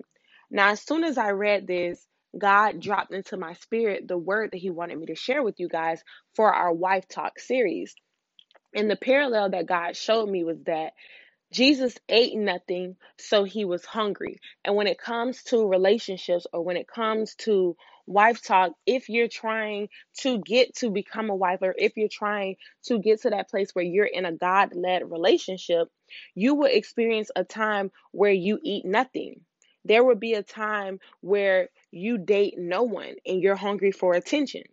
Now 0.49 0.69
as 0.69 0.81
soon 0.81 1.03
as 1.03 1.17
I 1.17 1.31
read 1.31 1.67
this, 1.67 2.07
God 2.37 2.79
dropped 2.79 3.13
into 3.13 3.35
my 3.35 3.51
spirit 3.51 4.07
the 4.07 4.17
word 4.17 4.51
that 4.51 4.59
he 4.59 4.69
wanted 4.69 4.97
me 4.99 5.07
to 5.07 5.15
share 5.15 5.43
with 5.43 5.59
you 5.59 5.67
guys 5.67 6.01
for 6.33 6.53
our 6.53 6.71
wife 6.71 7.09
talk 7.09 7.39
series. 7.39 7.93
And 8.73 8.89
the 8.89 8.95
parallel 8.95 9.49
that 9.49 9.65
God 9.65 9.97
showed 9.97 10.29
me 10.29 10.45
was 10.45 10.59
that 10.65 10.93
Jesus 11.53 11.95
ate 12.09 12.35
nothing, 12.35 12.97
so 13.17 13.43
he 13.43 13.63
was 13.63 13.85
hungry. 13.85 14.39
And 14.65 14.75
when 14.75 14.87
it 14.87 14.97
comes 14.97 15.43
to 15.43 15.67
relationships 15.67 16.47
or 16.51 16.63
when 16.63 16.77
it 16.77 16.87
comes 16.87 17.35
to 17.35 17.77
wife 18.07 18.41
talk, 18.41 18.71
if 18.87 19.07
you're 19.07 19.27
trying 19.27 19.89
to 20.21 20.39
get 20.39 20.75
to 20.77 20.89
become 20.89 21.29
a 21.29 21.35
wife 21.35 21.59
or 21.61 21.75
if 21.77 21.95
you're 21.95 22.09
trying 22.11 22.55
to 22.87 22.97
get 22.99 23.21
to 23.21 23.29
that 23.29 23.51
place 23.51 23.69
where 23.73 23.85
you're 23.85 24.05
in 24.07 24.25
a 24.25 24.31
God 24.31 24.75
led 24.75 25.09
relationship, 25.11 25.89
you 26.33 26.55
will 26.55 26.71
experience 26.71 27.29
a 27.35 27.43
time 27.43 27.91
where 28.11 28.31
you 28.31 28.59
eat 28.63 28.83
nothing. 28.83 29.41
There 29.85 30.03
will 30.03 30.15
be 30.15 30.33
a 30.33 30.43
time 30.43 30.99
where 31.21 31.69
you 31.91 32.17
date 32.17 32.55
no 32.57 32.83
one 32.83 33.15
and 33.27 33.41
you're 33.41 33.55
hungry 33.55 33.91
for 33.91 34.15
attention 34.15 34.63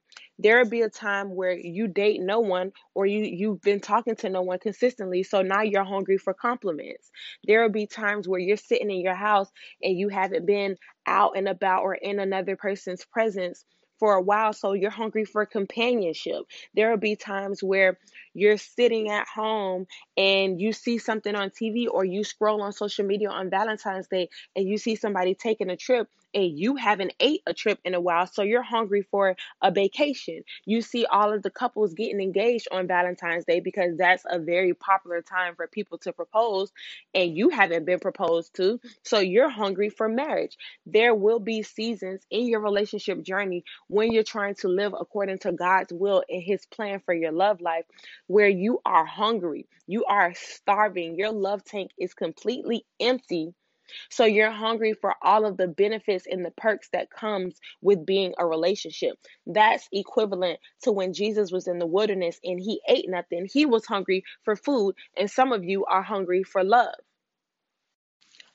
there'll 0.43 0.69
be 0.69 0.83
a 0.83 0.89
time 0.89 1.35
where 1.35 1.53
you 1.53 1.89
date 1.89 2.21
no 2.21 2.41
one 2.41 2.73
or 2.95 3.07
you 3.07 3.25
you've 3.25 3.61
been 3.61 3.81
talking 3.81 4.17
to 4.17 4.29
no 4.29 4.43
one 4.43 4.59
consistently 4.59 5.23
so 5.23 5.43
now 5.43 5.63
you're 5.63 5.85
hungry 5.85 6.19
for 6.19 6.35
compliments. 6.35 7.11
There 7.45 7.63
will 7.63 7.71
be 7.71 7.87
times 7.87 8.29
where 8.29 8.41
you're 8.41 8.57
sitting 8.57 8.91
in 8.91 9.01
your 9.01 9.15
house 9.15 9.49
and 9.83 9.97
you 9.97 10.09
haven't 10.09 10.47
been 10.47 10.77
out 11.07 11.37
and 11.37 11.49
about 11.49 11.83
or 11.83 11.95
in 11.95 12.21
another 12.21 12.57
person's 12.57 13.05
presence 13.05 13.65
for 13.99 14.15
a 14.15 14.23
while 14.23 14.53
so 14.53 14.73
you're 14.73 14.91
hungry 14.91 15.25
for 15.25 15.45
companionship. 15.47 16.43
There 16.75 16.91
will 16.91 16.97
be 16.99 17.17
times 17.17 17.63
where 17.63 17.99
you're 18.35 18.59
sitting 18.59 19.11
at 19.11 19.27
home 19.27 19.87
and 20.17 20.61
you 20.61 20.73
see 20.73 20.99
something 20.99 21.35
on 21.35 21.51
TV 21.51 21.87
or 21.91 22.05
you 22.05 22.25
scroll 22.25 22.63
on 22.63 22.73
social 22.73 23.05
media 23.05 23.31
on 23.31 23.51
Valentine's 23.51 24.09
Day 24.09 24.29
and 24.57 24.67
you 24.67 24.79
see 24.79 24.97
somebody 24.97 25.35
taking 25.35 25.71
a 25.71 25.77
trip 25.77 26.09
and 26.35 26.59
you 26.59 26.77
haven't 26.77 27.13
ate 27.21 27.43
a 27.47 27.55
trip 27.55 27.79
in 27.85 27.95
a 27.95 28.01
while, 28.01 28.27
so 28.27 28.43
you're 28.43 28.63
hungry 28.63 29.03
for 29.11 29.37
a 29.63 29.71
vacation. 29.71 30.43
You 30.65 30.83
see 30.83 31.05
all 31.07 31.33
of 31.33 31.43
the 31.43 31.51
couples 31.51 31.95
getting 31.95 32.21
engaged 32.21 32.69
on 32.71 32.87
Valentine's 32.87 33.45
Day 33.45 33.61
because 33.61 33.97
that's 33.97 34.25
a 34.29 34.39
very 34.39 34.75
popular 34.75 35.23
time 35.23 35.55
for 35.57 35.67
people 35.67 35.99
to 35.99 36.13
propose, 36.13 36.73
and 37.15 37.37
you 37.37 37.49
haven't 37.51 37.85
been 37.85 37.99
proposed 37.99 38.55
to, 38.57 38.81
so 39.05 39.19
you're 39.19 39.51
hungry 39.51 39.91
for 39.91 40.09
marriage. 40.09 40.57
There 40.87 41.15
will 41.15 41.41
be 41.41 41.63
seasons 41.63 42.23
in 42.31 42.47
your 42.47 42.61
relationship 42.61 43.23
journey 43.23 43.65
when 43.89 44.13
you're 44.13 44.23
trying 44.23 44.55
to 44.57 44.69
live 44.69 44.95
according 44.99 45.39
to 45.39 45.53
God's 45.53 45.93
will 45.93 46.23
and 46.29 46.43
His 46.43 46.65
plan 46.67 47.01
for 47.05 47.15
your 47.15 47.33
love 47.33 47.61
life, 47.61 47.85
where 48.31 48.49
you 48.49 48.79
are 48.85 49.05
hungry, 49.05 49.67
you 49.89 50.05
are 50.05 50.33
starving, 50.37 51.17
your 51.19 51.33
love 51.33 51.65
tank 51.65 51.91
is 51.99 52.15
completely 52.15 52.85
empty 53.01 53.53
so 54.09 54.25
you're 54.25 54.53
hungry 54.53 54.93
for 54.93 55.17
all 55.21 55.45
of 55.45 55.57
the 55.57 55.67
benefits 55.67 56.25
and 56.31 56.45
the 56.45 56.53
perks 56.53 56.89
that 56.93 57.11
comes 57.11 57.57
with 57.83 58.07
being 58.07 58.35
a 58.39 58.47
relationship. 58.47 59.17
That's 59.49 59.89
equivalent 59.93 60.61
to 60.83 60.93
when 60.93 61.13
Jesus 61.13 61.51
was 61.51 61.67
in 61.67 61.81
the 61.81 61.89
wilderness 61.89 62.39
and 62.45 62.61
he 62.61 62.81
ate 62.89 63.09
nothing. 63.09 63.49
He 63.53 63.67
was 63.67 63.85
hungry 63.85 64.23
for 64.45 64.55
food, 64.55 64.95
and 65.17 65.29
some 65.29 65.53
of 65.53 65.65
you 65.65 65.85
are 65.87 66.03
hungry 66.03 66.45
for 66.45 66.63
love. 66.63 66.95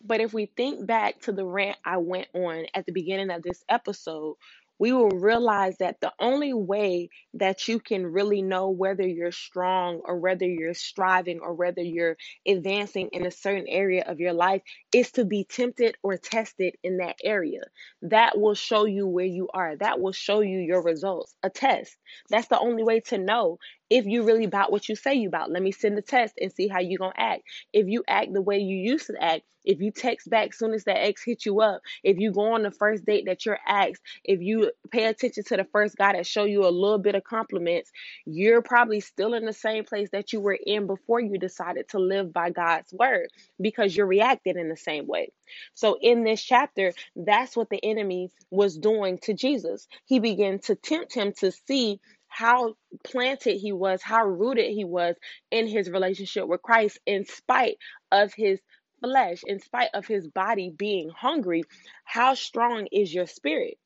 But 0.01 0.22
if 0.22 0.34
we 0.34 0.46
think 0.46 0.86
back 0.86 1.20
to 1.22 1.32
the 1.32 1.46
rant 1.46 1.77
I 1.84 1.98
went 1.98 2.27
on 2.34 2.65
at 2.74 2.86
the 2.86 2.94
beginning 2.94 3.32
of 3.32 3.44
this 3.44 3.63
episode, 3.67 4.36
we 4.79 4.91
will 4.91 5.10
realize 5.10 5.77
that 5.79 6.00
the 6.01 6.13
only 6.20 6.53
way 6.53 7.10
that 7.36 7.67
you 7.67 7.79
can 7.79 8.05
really 8.05 8.41
know 8.41 8.70
whether 8.70 9.08
you're 9.08 9.32
strong 9.32 10.01
or 10.05 10.17
whether 10.17 10.46
you're 10.46 10.74
striving 10.74 11.39
or 11.41 11.53
whether 11.53 11.82
you're 11.82 12.17
advancing 12.48 13.10
in 13.13 13.25
a 13.25 13.32
certain 13.32 13.67
area 13.67 14.03
of 14.08 14.20
your 14.20 14.34
life 14.34 14.62
is 14.94 15.12
to 15.12 15.25
be 15.25 15.46
tempted 15.46 15.98
or 16.03 16.17
tested 16.17 16.75
in 16.84 16.98
that 16.98 17.17
area. 17.24 17.62
That 18.01 18.38
will 18.38 18.55
show 18.55 18.86
you 18.86 19.08
where 19.08 19.25
you 19.25 19.50
are. 19.53 19.75
That 19.77 20.00
will 20.00 20.12
show 20.12 20.41
you 20.41 20.60
your 20.60 20.84
results. 20.84 21.36
A 21.44 21.50
test. 21.50 21.96
That's 22.29 22.48
the 22.48 22.60
only 22.60 22.84
way 22.84 23.00
to 23.01 23.17
know 23.17 23.60
if 23.89 24.06
you 24.06 24.24
really 24.24 24.46
about 24.46 24.72
what 24.72 24.89
you 24.89 24.96
say 24.96 25.15
you 25.15 25.27
about. 25.27 25.51
Let 25.51 25.63
me 25.63 25.72
send 25.72 25.98
the 25.98 26.01
test 26.01 26.36
and 26.39 26.51
see 26.51 26.68
how 26.68 26.80
you 26.80 26.98
gonna 26.98 27.13
act. 27.18 27.44
If 27.74 27.88
you 27.88 28.04
act 28.08 28.34
the 28.34 28.42
way 28.42 28.60
you 28.60 28.77
used 28.77 29.08
to 29.08 29.15
act, 29.22 29.44
if 29.65 29.82
you 29.82 29.92
text 29.92 30.30
back 30.30 30.54
soon 30.54 30.74
as 30.74 30.84
that 30.86 31.04
ex 31.04 31.24
hit 31.24 31.46
you 31.46 31.62
up, 31.62 31.82
if 32.04 32.18
you 32.18 32.32
go 32.32 32.54
on 32.54 32.63
the 32.63 32.72
first 32.72 33.06
date 33.06 33.25
that 33.25 33.46
you're 33.46 33.60
asked, 33.68 34.01
if 34.24 34.39
you 34.42 34.72
pay 34.92 35.06
attention 35.06 35.44
to 35.46 35.58
the 35.58 35.68
first 35.72 35.98
guy 35.98 36.13
that 36.13 36.27
show 36.27 36.44
you 36.46 36.65
a 36.65 36.70
little 36.70 37.00
bit 37.00 37.15
of 37.15 37.24
compliments, 37.24 37.92
you're 38.25 38.62
probably 38.62 39.00
still 39.00 39.34
in 39.34 39.46
the 39.46 39.54
same 39.54 39.84
place 39.84 40.10
that 40.12 40.34
you 40.34 40.39
were 40.39 40.58
in 40.65 40.88
before 40.88 41.20
you 41.20 41.38
decided 41.39 41.89
to 41.89 42.00
live 42.00 42.32
by 42.32 42.51
God's 42.51 42.94
word 42.94 43.27
because 43.60 43.96
you're 43.96 44.06
reacting 44.06 44.58
in 44.58 44.70
the 44.70 44.77
same 44.77 45.08
way. 45.08 45.32
So 45.74 45.98
in 46.01 46.24
this 46.24 46.42
chapter, 46.42 46.94
that's 47.15 47.56
what 47.56 47.70
the 47.70 47.84
enemy 47.84 48.30
was 48.51 48.77
doing 48.77 49.20
to 49.24 49.34
Jesus. 49.34 49.88
He 50.06 50.20
began 50.20 50.60
to 50.60 50.75
tempt 50.75 51.13
him 51.13 51.34
to 51.39 51.51
see 51.51 52.00
how 52.36 52.75
planted 53.06 53.56
he 53.56 53.72
was, 53.72 54.01
how 54.01 54.25
rooted 54.25 54.70
he 54.70 54.84
was 54.84 55.15
in 55.51 55.68
his 55.68 55.89
relationship 55.89 56.46
with 56.46 56.62
Christ, 56.62 57.00
in 57.06 57.24
spite 57.24 57.77
of 58.12 58.34
his 58.34 58.60
flesh, 59.01 59.42
in 59.48 59.62
spite 59.62 59.92
of 59.94 60.06
his 60.06 60.27
body 60.27 60.70
being 60.70 61.10
hungry. 61.10 61.63
How 62.04 62.34
strong 62.34 62.88
is 62.92 63.13
your 63.13 63.25
spirit? 63.25 63.77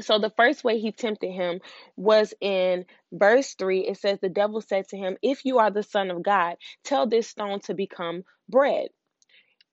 So 0.00 0.18
the 0.18 0.32
first 0.38 0.64
way 0.64 0.78
he 0.78 0.90
tempted 0.90 1.32
him 1.32 1.60
was 1.96 2.32
in 2.40 2.86
verse 3.12 3.52
3. 3.52 3.80
It 3.88 3.98
says, 3.98 4.18
The 4.20 4.30
devil 4.30 4.62
said 4.62 4.88
to 4.88 4.96
him, 4.96 5.18
If 5.20 5.44
you 5.44 5.58
are 5.58 5.70
the 5.70 5.82
Son 5.82 6.10
of 6.10 6.22
God, 6.22 6.56
tell 6.82 7.06
this 7.06 7.28
stone 7.28 7.60
to 7.64 7.74
become 7.74 8.24
bread 8.48 8.88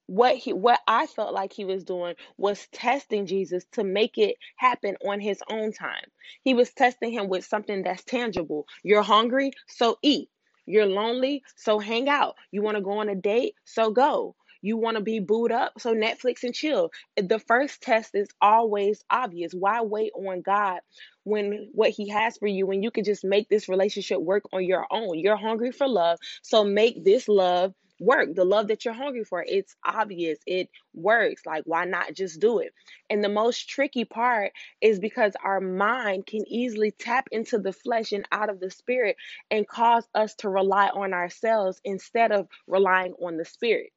what 0.07 0.35
he 0.35 0.53
what 0.53 0.79
I 0.87 1.05
felt 1.05 1.33
like 1.33 1.53
he 1.53 1.65
was 1.65 1.83
doing 1.83 2.15
was 2.37 2.67
testing 2.71 3.25
Jesus 3.25 3.65
to 3.73 3.83
make 3.83 4.17
it 4.17 4.37
happen 4.55 4.95
on 5.05 5.19
his 5.19 5.41
own 5.49 5.71
time. 5.71 6.05
He 6.43 6.53
was 6.53 6.71
testing 6.71 7.11
him 7.11 7.29
with 7.29 7.45
something 7.45 7.83
that's 7.83 8.03
tangible. 8.03 8.65
You're 8.83 9.03
hungry, 9.03 9.51
so 9.67 9.97
eat. 10.01 10.29
You're 10.65 10.85
lonely, 10.85 11.43
so 11.55 11.79
hang 11.79 12.09
out. 12.09 12.35
You 12.51 12.61
want 12.61 12.75
to 12.75 12.83
go 12.83 12.99
on 12.99 13.09
a 13.09 13.15
date, 13.15 13.55
so 13.65 13.91
go. 13.91 14.35
You 14.61 14.75
want 14.77 14.97
to 14.97 15.03
be 15.03 15.19
booed 15.19 15.51
up, 15.51 15.73
so 15.79 15.93
Netflix 15.93 16.43
and 16.43 16.53
chill. 16.53 16.89
The 17.15 17.39
first 17.39 17.81
test 17.81 18.15
is 18.15 18.27
always 18.41 19.03
obvious. 19.09 19.53
Why 19.53 19.81
wait 19.81 20.11
on 20.15 20.41
God 20.41 20.79
when 21.23 21.69
what 21.73 21.91
He 21.91 22.09
has 22.09 22.37
for 22.37 22.47
you 22.47 22.65
when 22.65 22.81
you 22.83 22.91
can 22.91 23.03
just 23.03 23.23
make 23.23 23.49
this 23.49 23.69
relationship 23.69 24.19
work 24.19 24.43
on 24.51 24.65
your 24.65 24.85
own? 24.91 25.19
You're 25.19 25.37
hungry 25.37 25.71
for 25.71 25.87
love, 25.87 26.19
so 26.41 26.63
make 26.63 27.03
this 27.05 27.27
love 27.27 27.73
work 27.99 28.35
the 28.35 28.45
love 28.45 28.67
that 28.67 28.85
you're 28.85 28.93
hungry 28.93 29.23
for 29.23 29.43
it's 29.47 29.75
obvious 29.85 30.39
it 30.47 30.69
works 30.93 31.45
like 31.45 31.63
why 31.65 31.85
not 31.85 32.13
just 32.13 32.39
do 32.39 32.59
it? 32.59 32.73
And 33.09 33.23
the 33.23 33.29
most 33.29 33.69
tricky 33.69 34.05
part 34.05 34.51
is 34.81 34.99
because 34.99 35.33
our 35.43 35.61
mind 35.61 36.25
can 36.25 36.43
easily 36.47 36.91
tap 36.91 37.27
into 37.31 37.59
the 37.59 37.73
flesh 37.73 38.11
and 38.11 38.27
out 38.31 38.49
of 38.49 38.59
the 38.59 38.71
spirit 38.71 39.17
and 39.51 39.67
cause 39.67 40.07
us 40.15 40.35
to 40.35 40.49
rely 40.49 40.87
on 40.89 41.13
ourselves 41.13 41.79
instead 41.83 42.31
of 42.31 42.47
relying 42.67 43.13
on 43.21 43.37
the 43.37 43.45
spirit. 43.45 43.91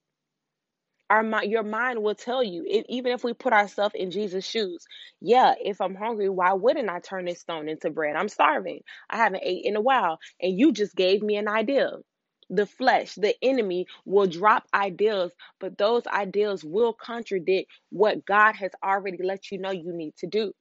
Our 1.11 1.25
mind 1.25 1.51
your 1.51 1.65
mind 1.65 2.03
will 2.03 2.15
tell 2.15 2.43
you 2.43 2.65
it, 2.69 2.87
even 2.89 3.13
if 3.13 3.25
we 3.25 3.35
put 3.35 3.53
ourselves 3.53 3.97
in 3.97 4.13
jesus 4.13 4.45
shoes 4.47 4.87
yeah 5.21 5.55
if 5.61 5.81
i'm 5.81 5.97
hungry 5.97 6.29
why 6.29 6.53
wouldn't 6.53 6.89
i 6.89 7.01
turn 7.01 7.25
this 7.25 7.41
stone 7.41 7.69
into 7.69 7.91
bread? 7.91 8.15
I'm 8.15 8.29
starving. 8.29 8.83
I 9.11 9.17
haven't 9.17 9.43
ate 9.45 9.65
in 9.65 9.75
a 9.75 9.81
while. 9.81 10.21
And 10.41 10.57
you 10.57 10.73
just 10.73 10.95
gave 10.95 11.21
me 11.23 11.37
an 11.37 11.49
idea 11.49 11.91
the 12.51 12.67
flesh, 12.67 13.15
the 13.15 13.35
enemy 13.43 13.87
will 14.05 14.27
drop 14.27 14.67
ideals, 14.75 15.33
but 15.61 15.79
those 15.79 16.07
ideals 16.07 16.65
will 16.65 16.93
contradict 16.93 17.71
what 17.91 18.27
God 18.27 18.57
has 18.57 18.73
already 18.83 19.23
let 19.23 19.51
you 19.51 19.59
know 19.59 19.71
you 19.71 19.93
need 19.93 20.17
to 20.17 20.27
do. 20.27 20.53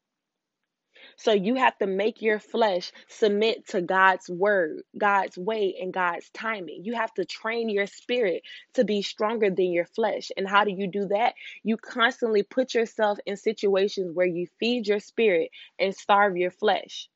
So 1.17 1.31
you 1.31 1.55
have 1.55 1.77
to 1.79 1.87
make 1.87 2.21
your 2.21 2.39
flesh 2.39 2.91
submit 3.07 3.67
to 3.69 3.81
God's 3.81 4.29
word, 4.29 4.83
God's 4.97 5.37
way, 5.37 5.75
and 5.81 5.93
God's 5.93 6.29
timing. 6.29 6.85
You 6.85 6.95
have 6.95 7.13
to 7.15 7.25
train 7.25 7.69
your 7.69 7.87
spirit 7.87 8.43
to 8.73 8.83
be 8.83 9.01
stronger 9.01 9.49
than 9.49 9.71
your 9.71 9.85
flesh. 9.85 10.31
And 10.37 10.47
how 10.47 10.63
do 10.63 10.71
you 10.71 10.87
do 10.87 11.07
that? 11.07 11.35
You 11.63 11.77
constantly 11.77 12.43
put 12.43 12.73
yourself 12.73 13.17
in 13.25 13.37
situations 13.37 14.13
where 14.13 14.27
you 14.27 14.47
feed 14.59 14.87
your 14.87 14.99
spirit 14.99 15.51
and 15.77 15.95
starve 15.95 16.37
your 16.37 16.51
flesh. 16.51 17.09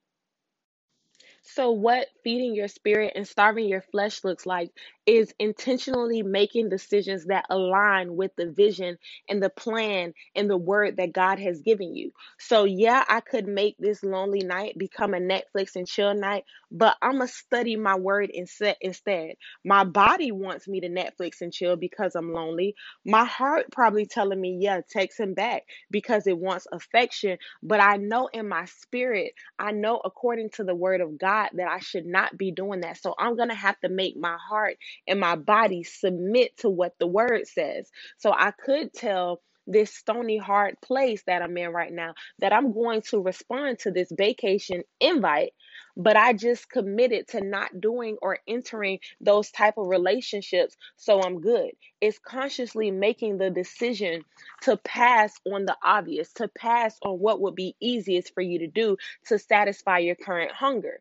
So, 1.44 1.72
what 1.72 2.08
feeding 2.24 2.56
your 2.56 2.68
spirit 2.70 3.14
and 3.16 3.28
starving 3.28 3.68
your 3.70 3.82
flesh 3.82 4.24
looks 4.24 4.46
like 4.46 4.72
is 5.08 5.34
intentionally 5.40 6.24
making 6.24 6.70
decisions 6.70 7.26
that 7.28 7.46
align 7.50 8.16
with 8.18 8.36
the 8.38 8.52
vision 8.52 8.98
and 9.30 9.44
the 9.44 9.50
plan 9.50 10.14
and 10.36 10.50
the 10.50 10.58
word 10.58 10.98
that 10.98 11.14
God 11.14 11.40
has 11.40 11.62
given 11.62 11.96
you. 11.96 12.12
So, 12.40 12.66
yeah, 12.66 13.06
I 13.10 13.22
could 13.22 13.48
make 13.48 13.78
this 13.80 14.04
lonely 14.04 14.42
night 14.42 14.78
become 14.78 15.16
a 15.16 15.20
Netflix 15.20 15.76
and 15.76 15.88
chill 15.88 16.14
night, 16.16 16.46
but 16.72 16.98
I'm 17.02 17.18
going 17.18 17.28
to 17.28 17.34
study 17.34 17.78
my 17.78 17.96
word 17.96 18.32
instead. 18.32 19.36
My 19.66 19.86
body 19.86 20.32
wants 20.32 20.68
me 20.68 20.82
to 20.82 20.90
Netflix 20.90 21.42
and 21.42 21.54
chill 21.54 21.78
because 21.78 22.16
I'm 22.16 22.34
lonely. 22.34 22.76
My 23.06 23.26
heart 23.26 23.68
probably 23.72 24.06
telling 24.08 24.42
me, 24.42 24.58
yeah, 24.62 24.82
text 24.90 25.20
him 25.20 25.34
back 25.36 25.64
because 25.92 26.28
it 26.28 26.38
wants 26.38 26.68
affection. 26.74 27.38
But 27.64 27.82
I 27.82 27.98
know 27.98 28.30
in 28.34 28.50
my 28.50 28.66
spirit, 28.66 29.34
I 29.60 29.72
know 29.72 30.02
according 30.06 30.52
to 30.52 30.64
the 30.64 30.76
word 30.76 31.02
of 31.02 31.18
God 31.18 31.33
that 31.54 31.68
I 31.68 31.80
should 31.80 32.06
not 32.06 32.38
be 32.38 32.52
doing 32.52 32.82
that. 32.82 32.98
So 32.98 33.14
I'm 33.18 33.36
going 33.36 33.50
to 33.50 33.56
have 33.56 33.80
to 33.82 33.90
make 33.90 34.16
my 34.18 34.38
heart 34.38 34.78
and 35.08 35.20
my 35.20 35.36
body 35.36 35.84
submit 35.84 36.58
to 36.58 36.70
what 36.70 36.94
the 37.00 37.08
word 37.08 37.48
says. 37.48 37.90
So 38.18 38.32
I 38.32 38.52
could 38.52 38.94
tell 38.94 39.42
this 39.68 39.94
stony 39.94 40.38
hard 40.38 40.76
place 40.82 41.24
that 41.26 41.42
I'm 41.42 41.58
in 41.58 41.70
right 41.72 41.92
now 41.92 42.14
that 42.40 42.52
I'm 42.52 42.74
going 42.74 43.02
to 43.04 43.22
respond 43.22 43.80
to 43.80 43.92
this 43.92 44.12
vacation 44.12 44.84
invite 45.00 45.54
but 45.96 46.18
I 46.18 46.34
just 46.34 46.70
committed 46.70 47.28
to 47.30 47.42
not 47.42 47.80
doing 47.80 48.18
or 48.22 48.40
entering 48.48 49.00
those 49.22 49.52
type 49.52 49.78
of 49.78 49.88
relationships 49.88 50.76
so 50.98 51.22
I'm 51.22 51.40
good. 51.40 51.72
It's 52.02 52.20
consciously 52.20 52.92
making 52.92 53.38
the 53.38 53.50
decision 53.50 54.24
to 54.64 54.78
pass 54.78 55.34
on 55.46 55.66
the 55.66 55.78
obvious, 55.84 56.34
to 56.34 56.48
pass 56.48 56.98
on 57.04 57.20
what 57.20 57.42
would 57.42 57.56
be 57.56 57.76
easiest 57.80 58.34
for 58.34 58.42
you 58.42 58.60
to 58.60 58.68
do 58.68 58.98
to 59.28 59.40
satisfy 59.40 60.00
your 60.00 60.16
current 60.16 60.52
hunger 60.52 61.00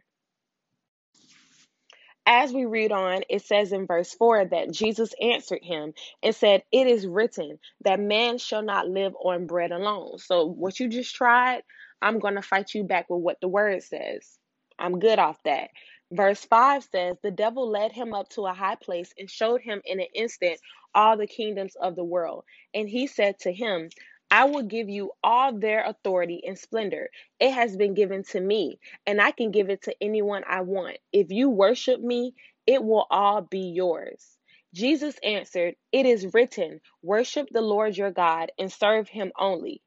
as 2.26 2.52
we 2.52 2.66
read 2.66 2.92
on, 2.92 3.22
it 3.30 3.42
says 3.42 3.72
in 3.72 3.86
verse 3.86 4.14
4 4.14 4.46
that 4.46 4.72
Jesus 4.72 5.14
answered 5.20 5.62
him 5.62 5.94
and 6.22 6.34
said, 6.34 6.64
It 6.72 6.88
is 6.88 7.06
written 7.06 7.58
that 7.84 8.00
man 8.00 8.38
shall 8.38 8.62
not 8.62 8.88
live 8.88 9.14
on 9.22 9.46
bread 9.46 9.72
alone. 9.72 10.18
So, 10.18 10.46
what 10.46 10.80
you 10.80 10.88
just 10.88 11.14
tried, 11.14 11.62
I'm 12.02 12.20
going 12.20 12.36
to 12.36 12.42
fight 12.42 12.74
you 12.74 12.84
back 12.84 13.10
with 13.10 13.22
what 13.22 13.40
the 13.42 13.48
word 13.48 13.82
says. 13.84 14.38
I'm 14.78 15.00
good 15.00 15.20
off 15.20 15.42
that. 15.44 15.70
Verse 16.12 16.44
5 16.44 16.84
says, 16.84 17.16
The 17.22 17.32
devil 17.32 17.70
led 17.70 17.92
him 17.92 18.14
up 18.14 18.30
to 18.30 18.46
a 18.46 18.54
high 18.54 18.76
place 18.76 19.12
and 19.18 19.30
showed 19.30 19.62
him 19.62 19.82
in 19.84 20.00
an 20.00 20.08
instant 20.14 20.60
all 20.94 21.16
the 21.18 21.28
kingdoms 21.28 21.74
of 21.80 21.96
the 21.96 22.04
world. 22.04 22.44
And 22.74 22.88
he 22.88 23.08
said 23.08 23.40
to 23.40 23.52
him, 23.52 23.90
I 24.32 24.46
will 24.46 24.62
give 24.62 24.88
you 24.88 25.12
all 25.22 25.52
their 25.52 25.84
authority 25.84 26.42
and 26.46 26.58
splendor. 26.58 27.10
It 27.38 27.52
has 27.52 27.76
been 27.76 27.92
given 27.92 28.24
to 28.30 28.40
me, 28.40 28.80
and 29.06 29.20
I 29.20 29.30
can 29.30 29.50
give 29.50 29.68
it 29.68 29.82
to 29.82 29.96
anyone 30.00 30.42
I 30.48 30.62
want. 30.62 30.96
If 31.12 31.30
you 31.30 31.50
worship 31.50 32.00
me, 32.00 32.34
it 32.66 32.82
will 32.82 33.06
all 33.10 33.42
be 33.42 33.60
yours. 33.60 34.38
Jesus 34.74 35.18
answered, 35.22 35.76
It 35.92 36.06
is 36.06 36.32
written, 36.32 36.80
Worship 37.02 37.50
the 37.52 37.60
Lord 37.60 37.98
your 37.98 38.10
God 38.10 38.52
and 38.58 38.72
serve 38.72 39.06
him 39.06 39.32
only. 39.38 39.82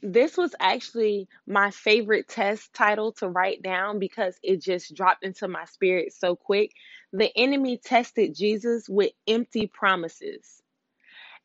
This 0.00 0.38
was 0.38 0.54
actually 0.58 1.28
my 1.46 1.70
favorite 1.70 2.28
test 2.28 2.72
title 2.72 3.12
to 3.14 3.28
write 3.28 3.62
down 3.62 3.98
because 3.98 4.38
it 4.42 4.62
just 4.62 4.94
dropped 4.94 5.24
into 5.24 5.48
my 5.48 5.66
spirit 5.66 6.14
so 6.14 6.34
quick. 6.34 6.72
The 7.12 7.30
enemy 7.36 7.76
tested 7.76 8.34
Jesus 8.34 8.88
with 8.88 9.12
empty 9.26 9.66
promises. 9.66 10.62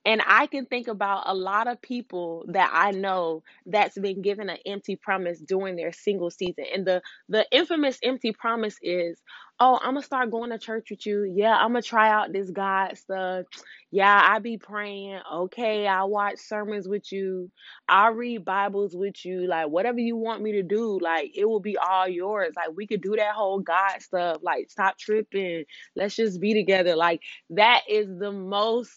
And 0.06 0.22
I 0.26 0.48
can 0.48 0.66
think 0.66 0.88
about 0.90 1.24
a 1.28 1.34
lot 1.34 1.68
of 1.68 1.82
people 1.82 2.46
that 2.50 2.70
I 2.74 2.92
know 2.92 3.44
that's 3.66 3.98
been 3.98 4.22
given 4.22 4.50
an 4.50 4.58
empty 4.66 4.98
promise 4.98 5.40
during 5.40 5.78
their 5.78 5.94
single 5.94 6.30
season. 6.30 6.66
And 6.74 6.86
the 6.86 7.02
the 7.30 7.46
infamous 7.52 8.00
empty 8.04 8.34
promise 8.34 8.78
is, 8.82 9.22
"Oh, 9.62 9.80
I'm 9.82 9.96
to 9.96 10.02
start 10.02 10.32
going 10.32 10.50
to 10.52 10.60
church 10.60 10.88
with 10.90 11.06
you. 11.06 11.24
Yeah, 11.36 11.56
I'm 11.56 11.74
to 11.74 11.82
try 11.82 12.10
out 12.10 12.34
this 12.34 12.52
God 12.52 12.98
stuff. 12.98 13.46
Yeah, 13.92 14.20
I 14.24 14.40
be 14.40 14.58
praying. 14.58 15.20
Okay, 15.32 15.88
I 15.88 16.04
watch 16.04 16.40
sermons 16.40 16.88
with 16.88 17.12
you. 17.12 17.52
I 17.88 18.10
read 18.10 18.44
Bibles 18.44 18.96
with 18.96 19.24
you. 19.24 19.48
Like 19.48 19.68
whatever 19.70 20.00
you 20.00 20.18
want 20.18 20.42
me 20.42 20.54
to 20.54 20.64
do, 20.64 21.00
like 21.00 21.32
it 21.36 21.46
will 21.46 21.60
be 21.60 21.78
all 21.78 22.08
yours. 22.08 22.54
Like 22.56 22.76
we 22.76 22.88
could 22.88 23.02
do 23.02 23.16
that 23.18 23.36
whole 23.36 23.60
God 23.60 24.02
stuff. 24.02 24.38
Like 24.42 24.70
stop 24.72 24.98
tripping. 24.98 25.66
Let's 25.96 26.16
just 26.16 26.42
be 26.42 26.54
together. 26.54 26.96
Like 26.96 27.22
that 27.52 27.82
is 27.88 28.08
the 28.20 28.32
most 28.32 28.92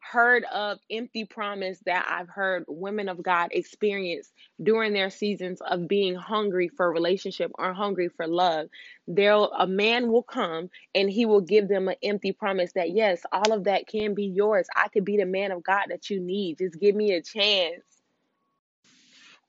heard 0.00 0.44
of 0.44 0.78
empty 0.90 1.24
promise 1.24 1.80
that 1.86 2.06
I've 2.08 2.28
heard 2.28 2.64
women 2.68 3.08
of 3.08 3.22
God 3.22 3.50
experience 3.52 4.32
during 4.62 4.92
their 4.92 5.10
seasons 5.10 5.60
of 5.60 5.88
being 5.88 6.14
hungry 6.14 6.68
for 6.68 6.92
relationship 6.92 7.52
or 7.58 7.72
hungry 7.74 8.08
for 8.08 8.26
love. 8.26 8.68
There 9.08 9.34
a 9.34 9.66
man 9.66 10.10
will 10.10 10.22
come 10.22 10.70
and 10.94 11.10
he 11.10 11.26
will 11.26 11.42
give 11.42 11.68
them 11.68 11.88
an 11.88 11.96
empty 12.02 12.32
promise 12.32 12.72
that 12.74 12.92
yes, 12.92 13.22
all 13.32 13.52
of 13.52 13.64
that 13.64 13.86
can 13.88 14.14
be 14.14 14.26
yours. 14.26 14.68
I 14.76 14.88
could 14.88 15.04
be 15.04 15.16
the 15.18 15.26
man 15.26 15.52
of 15.52 15.62
God 15.62 15.86
that 15.90 16.10
you 16.10 16.20
need. 16.20 16.58
Just 16.58 16.80
give 16.80 16.94
me 16.94 17.12
a 17.12 17.22
chance. 17.22 17.82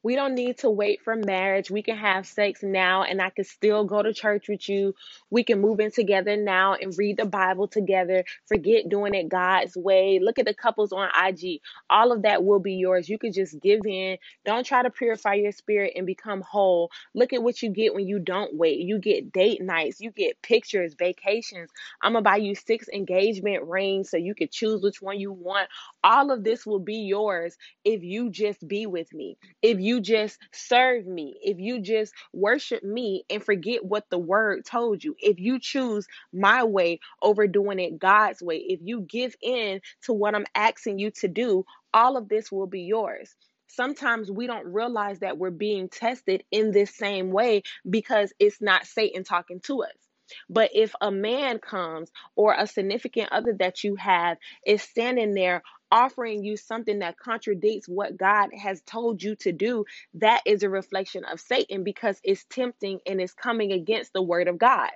We 0.01 0.15
don't 0.15 0.35
need 0.35 0.59
to 0.59 0.69
wait 0.69 1.01
for 1.01 1.15
marriage. 1.15 1.69
We 1.69 1.83
can 1.83 1.97
have 1.97 2.25
sex 2.25 2.63
now 2.63 3.03
and 3.03 3.21
I 3.21 3.31
can 3.31 3.43
still 3.43 3.83
go 3.83 4.01
to 4.01 4.13
church 4.13 4.47
with 4.47 4.69
you. 4.69 4.95
We 5.29 5.43
can 5.43 5.59
move 5.59 5.79
in 5.81 5.91
together 5.91 6.37
now 6.37 6.75
and 6.75 6.97
read 6.97 7.17
the 7.17 7.25
Bible 7.25 7.67
together. 7.67 8.23
Forget 8.47 8.87
doing 8.87 9.13
it 9.13 9.27
God's 9.27 9.75
way. 9.75 10.19
Look 10.21 10.39
at 10.39 10.45
the 10.45 10.53
couples 10.53 10.93
on 10.93 11.09
IG. 11.27 11.59
All 11.89 12.13
of 12.13 12.21
that 12.21 12.45
will 12.45 12.59
be 12.59 12.75
yours. 12.75 13.09
You 13.09 13.17
could 13.17 13.33
just 13.33 13.59
give 13.59 13.81
in. 13.85 14.17
Don't 14.45 14.65
try 14.65 14.83
to 14.83 14.89
purify 14.89 15.33
your 15.33 15.51
spirit 15.51 15.93
and 15.97 16.05
become 16.05 16.41
whole. 16.41 16.91
Look 17.13 17.33
at 17.33 17.43
what 17.43 17.61
you 17.61 17.69
get 17.69 17.93
when 17.93 18.07
you 18.07 18.19
don't 18.19 18.55
wait. 18.55 18.79
You 18.79 18.99
get 18.99 19.33
date 19.33 19.61
nights, 19.61 19.99
you 19.99 20.11
get 20.11 20.41
pictures, 20.41 20.93
vacations. 20.97 21.71
I'm 22.01 22.13
going 22.13 22.23
to 22.23 22.29
buy 22.29 22.37
you 22.37 22.55
six 22.55 22.87
engagement 22.87 23.65
rings 23.65 24.11
so 24.11 24.17
you 24.17 24.33
can 24.33 24.47
choose 24.49 24.81
which 24.81 25.01
one 25.01 25.19
you 25.19 25.33
want. 25.33 25.67
All 26.05 26.31
of 26.31 26.45
this 26.45 26.65
will 26.65 26.79
be 26.79 26.99
yours 26.99 27.57
if 27.83 28.01
you 28.01 28.29
just 28.29 28.65
be 28.65 28.85
with 28.85 29.13
me 29.13 29.37
if 29.61 29.79
you 29.79 29.88
just 29.97 30.37
serve 30.51 31.05
me, 31.05 31.37
if 31.41 31.57
you 31.59 31.79
just 31.81 32.13
worship 32.33 32.83
me 32.83 33.23
and 33.29 33.43
forget 33.43 33.83
what 33.83 34.05
the 34.09 34.17
word 34.17 34.63
told 34.65 35.03
you, 35.03 35.15
if 35.19 35.39
you 35.39 35.59
choose 35.59 36.07
my 36.33 36.63
way 36.63 36.99
over 37.21 37.47
doing 37.47 37.79
it 37.79 37.99
God's 37.99 38.41
way, 38.41 38.57
if 38.57 38.79
you 38.83 39.01
give 39.01 39.35
in 39.41 39.81
to 40.03 40.13
what 40.13 40.35
I'm 40.35 40.45
asking 40.55 40.99
you 40.99 41.11
to 41.11 41.27
do, 41.27 41.65
all 41.93 42.17
of 42.17 42.29
this 42.29 42.51
will 42.51 42.67
be 42.67 42.81
yours. 42.83 43.35
Sometimes 43.67 44.31
we 44.31 44.47
don't 44.47 44.73
realize 44.73 45.19
that 45.19 45.37
we're 45.37 45.51
being 45.51 45.89
tested 45.89 46.43
in 46.51 46.71
this 46.71 46.95
same 46.95 47.31
way 47.31 47.63
because 47.89 48.33
it's 48.39 48.61
not 48.61 48.85
Satan 48.85 49.23
talking 49.23 49.59
to 49.61 49.83
us. 49.83 50.08
But 50.49 50.71
if 50.73 50.93
a 51.01 51.11
man 51.11 51.59
comes 51.59 52.11
or 52.35 52.55
a 52.57 52.67
significant 52.67 53.31
other 53.31 53.53
that 53.59 53.83
you 53.83 53.95
have 53.95 54.37
is 54.65 54.81
standing 54.81 55.33
there 55.33 55.63
offering 55.91 56.43
you 56.43 56.57
something 56.57 56.99
that 56.99 57.17
contradicts 57.19 57.87
what 57.87 58.17
God 58.17 58.49
has 58.57 58.81
told 58.83 59.23
you 59.23 59.35
to 59.37 59.51
do, 59.51 59.85
that 60.15 60.41
is 60.45 60.63
a 60.63 60.69
reflection 60.69 61.25
of 61.25 61.39
Satan 61.39 61.83
because 61.83 62.19
it's 62.23 62.45
tempting 62.49 62.99
and 63.07 63.21
it's 63.21 63.33
coming 63.33 63.71
against 63.71 64.13
the 64.13 64.21
word 64.21 64.47
of 64.47 64.57
God. 64.57 64.89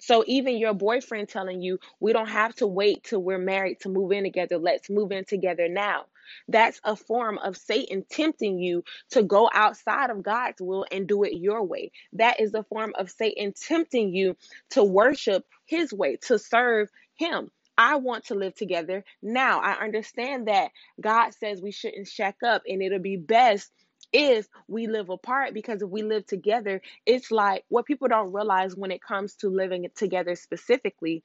So 0.00 0.24
even 0.26 0.58
your 0.58 0.74
boyfriend 0.74 1.28
telling 1.28 1.62
you, 1.62 1.78
we 2.00 2.12
don't 2.12 2.28
have 2.28 2.54
to 2.56 2.66
wait 2.66 3.04
till 3.04 3.22
we're 3.22 3.38
married 3.38 3.80
to 3.80 3.88
move 3.88 4.12
in 4.12 4.24
together. 4.24 4.58
Let's 4.58 4.90
move 4.90 5.12
in 5.12 5.24
together 5.24 5.68
now. 5.68 6.06
That's 6.48 6.80
a 6.84 6.96
form 6.96 7.38
of 7.38 7.56
Satan 7.56 8.04
tempting 8.08 8.58
you 8.58 8.84
to 9.10 9.22
go 9.22 9.50
outside 9.52 10.10
of 10.10 10.22
God's 10.22 10.60
will 10.60 10.86
and 10.90 11.06
do 11.06 11.24
it 11.24 11.34
your 11.34 11.62
way. 11.62 11.92
That 12.14 12.40
is 12.40 12.54
a 12.54 12.62
form 12.64 12.92
of 12.98 13.10
Satan 13.10 13.52
tempting 13.52 14.14
you 14.14 14.36
to 14.70 14.84
worship 14.84 15.44
his 15.66 15.92
way, 15.92 16.16
to 16.22 16.38
serve 16.38 16.90
him. 17.14 17.50
I 17.78 17.96
want 17.96 18.26
to 18.26 18.34
live 18.34 18.54
together 18.54 19.04
now. 19.22 19.60
I 19.60 19.72
understand 19.72 20.48
that 20.48 20.70
God 21.00 21.34
says 21.34 21.60
we 21.60 21.72
shouldn't 21.72 22.08
shack 22.08 22.36
up 22.44 22.62
and 22.66 22.82
it'll 22.82 22.98
be 22.98 23.16
best 23.16 23.70
if 24.12 24.48
we 24.68 24.86
live 24.86 25.10
apart 25.10 25.52
because 25.52 25.82
if 25.82 25.90
we 25.90 26.02
live 26.02 26.26
together, 26.26 26.80
it's 27.04 27.30
like 27.30 27.64
what 27.68 27.86
people 27.86 28.08
don't 28.08 28.32
realize 28.32 28.74
when 28.74 28.90
it 28.90 29.02
comes 29.02 29.34
to 29.34 29.48
living 29.48 29.86
together 29.94 30.34
specifically 30.36 31.22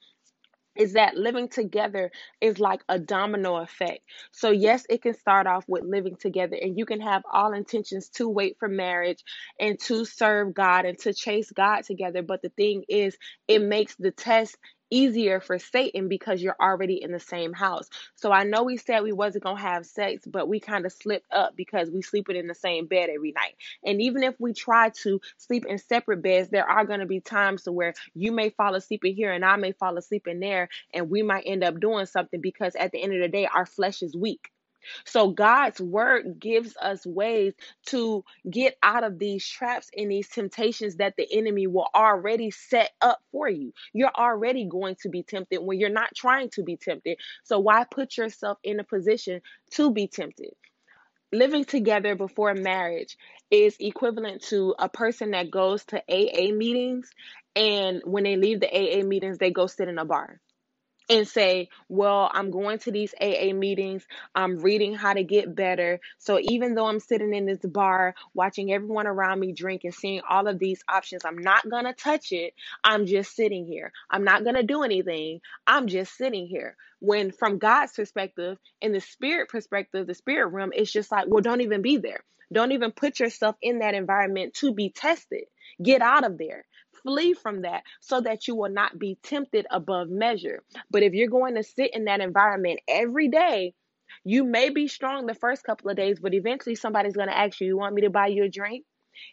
is 0.76 0.94
that 0.94 1.16
living 1.16 1.48
together 1.48 2.10
is 2.40 2.60
like 2.60 2.82
a 2.88 2.98
domino 2.98 3.56
effect. 3.56 4.00
So, 4.32 4.50
yes, 4.50 4.84
it 4.88 5.02
can 5.02 5.14
start 5.14 5.46
off 5.46 5.64
with 5.68 5.84
living 5.84 6.16
together, 6.16 6.56
and 6.60 6.78
you 6.78 6.86
can 6.86 7.00
have 7.00 7.22
all 7.32 7.52
intentions 7.52 8.08
to 8.10 8.28
wait 8.28 8.56
for 8.58 8.68
marriage 8.68 9.22
and 9.60 9.78
to 9.80 10.04
serve 10.04 10.54
God 10.54 10.84
and 10.84 10.98
to 11.00 11.14
chase 11.14 11.50
God 11.50 11.84
together. 11.84 12.22
But 12.22 12.42
the 12.42 12.50
thing 12.50 12.84
is, 12.88 13.16
it 13.48 13.60
makes 13.62 13.96
the 13.96 14.10
test 14.12 14.56
easier 14.92 15.40
for 15.40 15.58
Satan 15.58 16.08
because 16.08 16.42
you're 16.42 16.56
already 16.60 17.02
in 17.02 17.12
the 17.12 17.20
same 17.20 17.52
house. 17.52 17.88
So 18.16 18.32
I 18.32 18.44
know 18.44 18.62
we 18.64 18.76
said 18.76 19.02
we 19.02 19.12
wasn't 19.12 19.44
gonna 19.44 19.60
have 19.60 19.86
sex, 19.86 20.26
but 20.26 20.48
we 20.48 20.60
kind 20.60 20.86
of 20.86 20.92
slipped 20.92 21.32
up 21.32 21.56
because 21.56 21.90
we 21.90 22.02
sleeping 22.02 22.36
in 22.36 22.46
the 22.46 22.54
same 22.54 22.86
bed 22.86 23.10
every 23.10 23.32
night. 23.32 23.56
And 23.84 24.00
even 24.02 24.22
if 24.22 24.34
we 24.38 24.52
try 24.52 24.90
to 25.02 25.20
sleep 25.38 25.66
in 25.66 25.78
separate 25.78 26.22
beds, 26.22 26.50
there 26.50 26.68
are 26.68 26.84
gonna 26.84 27.06
be 27.06 27.20
times 27.20 27.62
to 27.64 27.72
where 27.72 27.94
you 28.14 28.32
may 28.32 28.50
fall 28.50 28.74
asleep 28.74 29.04
in 29.04 29.14
here 29.14 29.32
and 29.32 29.44
I 29.44 29.56
may 29.56 29.72
fall 29.72 29.96
asleep 29.96 30.28
in 30.28 30.40
there, 30.40 30.68
and 30.92 31.10
we 31.10 31.22
might 31.22 31.44
end 31.46 31.64
up 31.64 31.80
doing 31.80 32.06
something 32.06 32.40
because 32.40 32.76
at 32.76 32.92
the 32.92 33.02
end 33.02 33.14
of 33.14 33.20
the 33.20 33.28
day, 33.28 33.46
our 33.46 33.66
flesh 33.66 34.02
is 34.02 34.16
weak. 34.16 34.50
So 35.04 35.30
God's 35.30 35.80
word 35.80 36.38
gives 36.38 36.76
us 36.80 37.04
ways 37.06 37.54
to 37.86 38.24
get 38.48 38.76
out 38.82 39.04
of 39.04 39.18
these 39.18 39.46
traps 39.46 39.90
and 39.96 40.10
these 40.10 40.28
temptations 40.28 40.96
that 40.96 41.14
the 41.16 41.26
enemy 41.32 41.66
will 41.66 41.88
already 41.94 42.50
set 42.50 42.90
up 43.00 43.20
for 43.32 43.48
you. 43.48 43.72
You're 43.92 44.14
already 44.14 44.66
going 44.66 44.96
to 45.02 45.08
be 45.08 45.22
tempted 45.22 45.58
when 45.58 45.78
you're 45.78 45.90
not 45.90 46.14
trying 46.14 46.50
to 46.50 46.62
be 46.62 46.76
tempted. 46.76 47.18
So 47.44 47.58
why 47.58 47.84
put 47.84 48.16
yourself 48.16 48.58
in 48.62 48.80
a 48.80 48.84
position 48.84 49.40
to 49.72 49.92
be 49.92 50.08
tempted? 50.08 50.52
Living 51.32 51.64
together 51.64 52.14
before 52.14 52.54
marriage 52.54 53.16
is 53.50 53.76
equivalent 53.80 54.42
to 54.42 54.74
a 54.78 54.88
person 54.88 55.30
that 55.30 55.50
goes 55.50 55.84
to 55.86 56.02
AA 56.08 56.52
meetings 56.52 57.10
and 57.56 58.02
when 58.04 58.24
they 58.24 58.36
leave 58.36 58.60
the 58.60 58.68
AA 58.68 59.02
meetings, 59.04 59.38
they 59.38 59.50
go 59.50 59.66
sit 59.66 59.88
in 59.88 59.98
a 59.98 60.04
bar 60.04 60.40
and 61.12 61.28
say, 61.28 61.68
Well, 61.88 62.30
I'm 62.32 62.50
going 62.50 62.78
to 62.80 62.92
these 62.92 63.14
AA 63.20 63.52
meetings, 63.52 64.04
I'm 64.34 64.58
reading 64.58 64.94
how 64.94 65.12
to 65.12 65.22
get 65.22 65.54
better. 65.54 66.00
So 66.18 66.38
even 66.40 66.74
though 66.74 66.86
I'm 66.86 67.00
sitting 67.00 67.34
in 67.34 67.46
this 67.46 67.60
bar 67.64 68.14
watching 68.34 68.72
everyone 68.72 69.06
around 69.06 69.40
me 69.40 69.52
drink 69.52 69.82
and 69.84 69.94
seeing 69.94 70.22
all 70.28 70.48
of 70.48 70.58
these 70.58 70.82
options, 70.88 71.24
I'm 71.24 71.38
not 71.38 71.68
going 71.68 71.84
to 71.84 71.92
touch 71.92 72.32
it. 72.32 72.54
I'm 72.82 73.06
just 73.06 73.36
sitting 73.36 73.66
here. 73.66 73.92
I'm 74.10 74.24
not 74.24 74.44
going 74.44 74.56
to 74.56 74.62
do 74.62 74.82
anything. 74.82 75.40
I'm 75.66 75.86
just 75.86 76.16
sitting 76.16 76.46
here. 76.46 76.76
When, 77.00 77.32
from 77.32 77.58
God's 77.58 77.92
perspective, 77.92 78.58
in 78.80 78.92
the 78.92 79.00
spirit 79.00 79.50
perspective, 79.50 80.06
the 80.06 80.14
spirit 80.14 80.48
realm, 80.48 80.72
it's 80.74 80.92
just 80.92 81.12
like, 81.12 81.26
Well, 81.28 81.42
don't 81.42 81.60
even 81.60 81.82
be 81.82 81.98
there. 81.98 82.20
Don't 82.52 82.72
even 82.72 82.92
put 82.92 83.20
yourself 83.20 83.56
in 83.62 83.80
that 83.80 83.94
environment 83.94 84.54
to 84.54 84.74
be 84.74 84.90
tested. 84.90 85.44
Get 85.82 86.02
out 86.02 86.24
of 86.24 86.38
there 86.38 86.64
flee 87.02 87.34
from 87.34 87.62
that 87.62 87.82
so 88.00 88.20
that 88.20 88.48
you 88.48 88.54
will 88.54 88.70
not 88.70 88.98
be 88.98 89.18
tempted 89.22 89.66
above 89.70 90.08
measure. 90.08 90.62
But 90.90 91.02
if 91.02 91.12
you're 91.14 91.28
going 91.28 91.54
to 91.56 91.62
sit 91.62 91.94
in 91.94 92.04
that 92.04 92.20
environment 92.20 92.80
every 92.88 93.28
day, 93.28 93.74
you 94.24 94.44
may 94.44 94.70
be 94.70 94.88
strong 94.88 95.26
the 95.26 95.34
first 95.34 95.64
couple 95.64 95.90
of 95.90 95.96
days, 95.96 96.18
but 96.20 96.34
eventually 96.34 96.74
somebody's 96.74 97.16
going 97.16 97.28
to 97.28 97.36
ask 97.36 97.60
you, 97.60 97.66
You 97.66 97.76
want 97.76 97.94
me 97.94 98.02
to 98.02 98.10
buy 98.10 98.28
you 98.28 98.44
a 98.44 98.48
drink? 98.48 98.84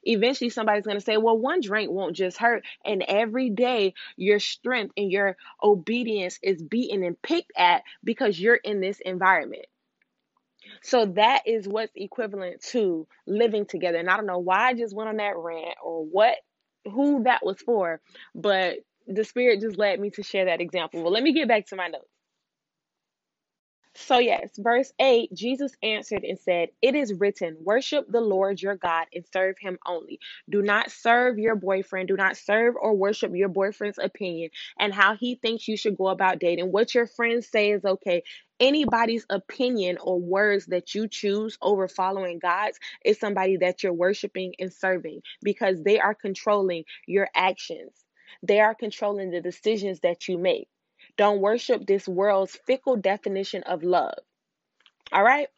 Eventually, 0.03 0.49
somebody's 0.49 0.85
going 0.85 0.97
to 0.97 1.03
say, 1.03 1.17
Well, 1.17 1.37
one 1.37 1.61
drink 1.61 1.91
won't 1.91 2.15
just 2.15 2.37
hurt. 2.37 2.65
And 2.85 3.03
every 3.07 3.49
day, 3.49 3.93
your 4.17 4.39
strength 4.39 4.93
and 4.97 5.11
your 5.11 5.37
obedience 5.63 6.39
is 6.41 6.61
beaten 6.61 7.03
and 7.03 7.21
picked 7.21 7.51
at 7.57 7.83
because 8.03 8.39
you're 8.39 8.55
in 8.55 8.81
this 8.81 8.99
environment. 8.99 9.65
So 10.81 11.05
that 11.15 11.43
is 11.45 11.67
what's 11.67 11.91
equivalent 11.95 12.61
to 12.71 13.07
living 13.25 13.65
together. 13.65 13.97
And 13.97 14.09
I 14.09 14.17
don't 14.17 14.25
know 14.25 14.39
why 14.39 14.67
I 14.67 14.73
just 14.73 14.95
went 14.95 15.09
on 15.09 15.17
that 15.17 15.37
rant 15.37 15.75
or 15.83 16.05
what 16.05 16.35
who 16.85 17.23
that 17.23 17.45
was 17.45 17.59
for, 17.61 18.01
but 18.35 18.77
the 19.07 19.23
spirit 19.25 19.61
just 19.61 19.77
led 19.77 19.99
me 19.99 20.11
to 20.11 20.23
share 20.23 20.45
that 20.45 20.61
example. 20.61 21.03
Well, 21.03 21.11
let 21.13 21.23
me 21.23 21.33
get 21.33 21.47
back 21.47 21.67
to 21.67 21.75
my 21.75 21.87
notes. 21.87 22.07
So, 24.01 24.17
yes, 24.17 24.51
verse 24.57 24.93
8 24.99 25.33
Jesus 25.33 25.73
answered 25.83 26.23
and 26.23 26.39
said, 26.39 26.69
It 26.81 26.95
is 26.95 27.13
written, 27.13 27.57
Worship 27.59 28.05
the 28.09 28.21
Lord 28.21 28.61
your 28.61 28.75
God 28.77 29.07
and 29.13 29.25
serve 29.31 29.57
him 29.59 29.77
only. 29.85 30.19
Do 30.49 30.61
not 30.61 30.89
serve 30.89 31.37
your 31.37 31.55
boyfriend. 31.55 32.07
Do 32.07 32.15
not 32.15 32.37
serve 32.37 32.75
or 32.79 32.95
worship 32.95 33.35
your 33.35 33.49
boyfriend's 33.49 33.99
opinion 33.99 34.51
and 34.79 34.93
how 34.93 35.15
he 35.15 35.35
thinks 35.35 35.67
you 35.67 35.75
should 35.75 35.97
go 35.97 36.07
about 36.07 36.39
dating. 36.39 36.71
What 36.71 36.95
your 36.95 37.07
friends 37.07 37.49
say 37.49 37.71
is 37.71 37.83
okay. 37.83 38.23
Anybody's 38.59 39.25
opinion 39.29 39.97
or 40.01 40.19
words 40.19 40.67
that 40.67 40.95
you 40.95 41.07
choose 41.09 41.57
over 41.61 41.87
following 41.89 42.39
God's 42.39 42.79
is 43.03 43.19
somebody 43.19 43.57
that 43.57 43.83
you're 43.83 43.93
worshiping 43.93 44.53
and 44.59 44.73
serving 44.73 45.21
because 45.43 45.83
they 45.83 45.99
are 45.99 46.15
controlling 46.15 46.85
your 47.05 47.27
actions, 47.35 47.91
they 48.41 48.61
are 48.61 48.75
controlling 48.75 49.31
the 49.31 49.41
decisions 49.41 49.99
that 50.01 50.27
you 50.29 50.37
make. 50.37 50.69
Don't 51.19 51.41
worship 51.41 51.85
this 51.85 52.07
world's 52.07 52.55
fickle 52.65 52.95
definition 52.95 53.63
of 53.63 53.83
love. 53.83 54.19
All 55.11 55.21
right. 55.21 55.49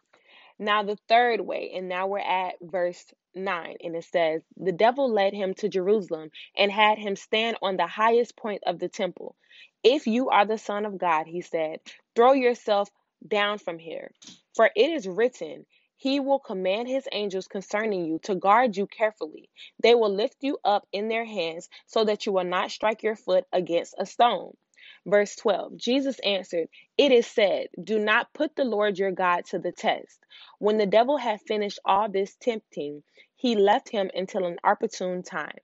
Now, 0.58 0.82
the 0.82 0.98
third 1.08 1.40
way, 1.40 1.74
and 1.76 1.88
now 1.88 2.08
we're 2.08 2.18
at 2.18 2.56
verse 2.60 3.06
9, 3.36 3.76
and 3.84 3.96
it 3.96 4.06
says, 4.06 4.42
The 4.58 4.72
devil 4.72 5.14
led 5.14 5.34
him 5.34 5.54
to 5.54 5.70
Jerusalem 5.70 6.32
and 6.58 6.72
had 6.72 6.98
him 6.98 7.16
stand 7.16 7.58
on 7.62 7.78
the 7.78 7.86
highest 7.86 8.36
point 8.36 8.64
of 8.66 8.80
the 8.80 8.90
temple. 8.90 9.36
If 9.84 10.08
you 10.08 10.30
are 10.30 10.48
the 10.48 10.58
Son 10.58 10.84
of 10.84 10.98
God, 10.98 11.28
he 11.28 11.42
said, 11.42 11.80
throw 12.16 12.34
yourself 12.34 12.90
down 13.28 13.60
from 13.60 13.78
here. 13.78 14.10
For 14.56 14.72
it 14.76 14.90
is 14.90 15.08
written, 15.08 15.68
He 15.96 16.20
will 16.20 16.40
command 16.40 16.88
His 16.88 17.08
angels 17.12 17.48
concerning 17.48 18.06
you 18.08 18.18
to 18.24 18.34
guard 18.34 18.76
you 18.76 18.88
carefully. 18.88 19.48
They 19.84 19.94
will 19.94 20.12
lift 20.12 20.38
you 20.42 20.58
up 20.64 20.88
in 20.92 21.08
their 21.08 21.26
hands 21.26 21.70
so 21.86 22.04
that 22.06 22.26
you 22.26 22.32
will 22.32 22.46
not 22.46 22.72
strike 22.72 23.04
your 23.04 23.16
foot 23.16 23.46
against 23.54 23.94
a 24.00 24.08
stone. 24.08 24.58
Verse 25.06 25.36
12 25.36 25.78
Jesus 25.78 26.20
answered, 26.20 26.68
It 26.98 27.12
is 27.12 27.26
said, 27.26 27.68
Do 27.84 27.98
not 27.98 28.34
put 28.34 28.56
the 28.56 28.64
Lord 28.64 29.00
your 29.00 29.12
God 29.12 29.46
to 29.46 29.60
the 29.60 29.72
test. 29.72 30.20
When 30.60 30.78
the 30.78 30.86
devil 30.86 31.18
had 31.18 31.42
finished 31.42 31.80
all 31.84 32.08
this 32.10 32.36
tempting, 32.36 33.04
he 33.36 33.56
left 33.56 33.90
him 33.90 34.12
until 34.14 34.46
an 34.46 34.60
opportune 34.64 35.24
time. 35.24 35.58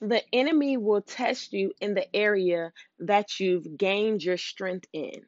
The 0.00 0.22
enemy 0.32 0.76
will 0.76 1.00
test 1.00 1.52
you 1.52 1.72
in 1.80 1.94
the 1.94 2.14
area 2.14 2.72
that 3.00 3.40
you've 3.40 3.76
gained 3.76 4.22
your 4.22 4.36
strength 4.36 4.86
in. 4.92 5.24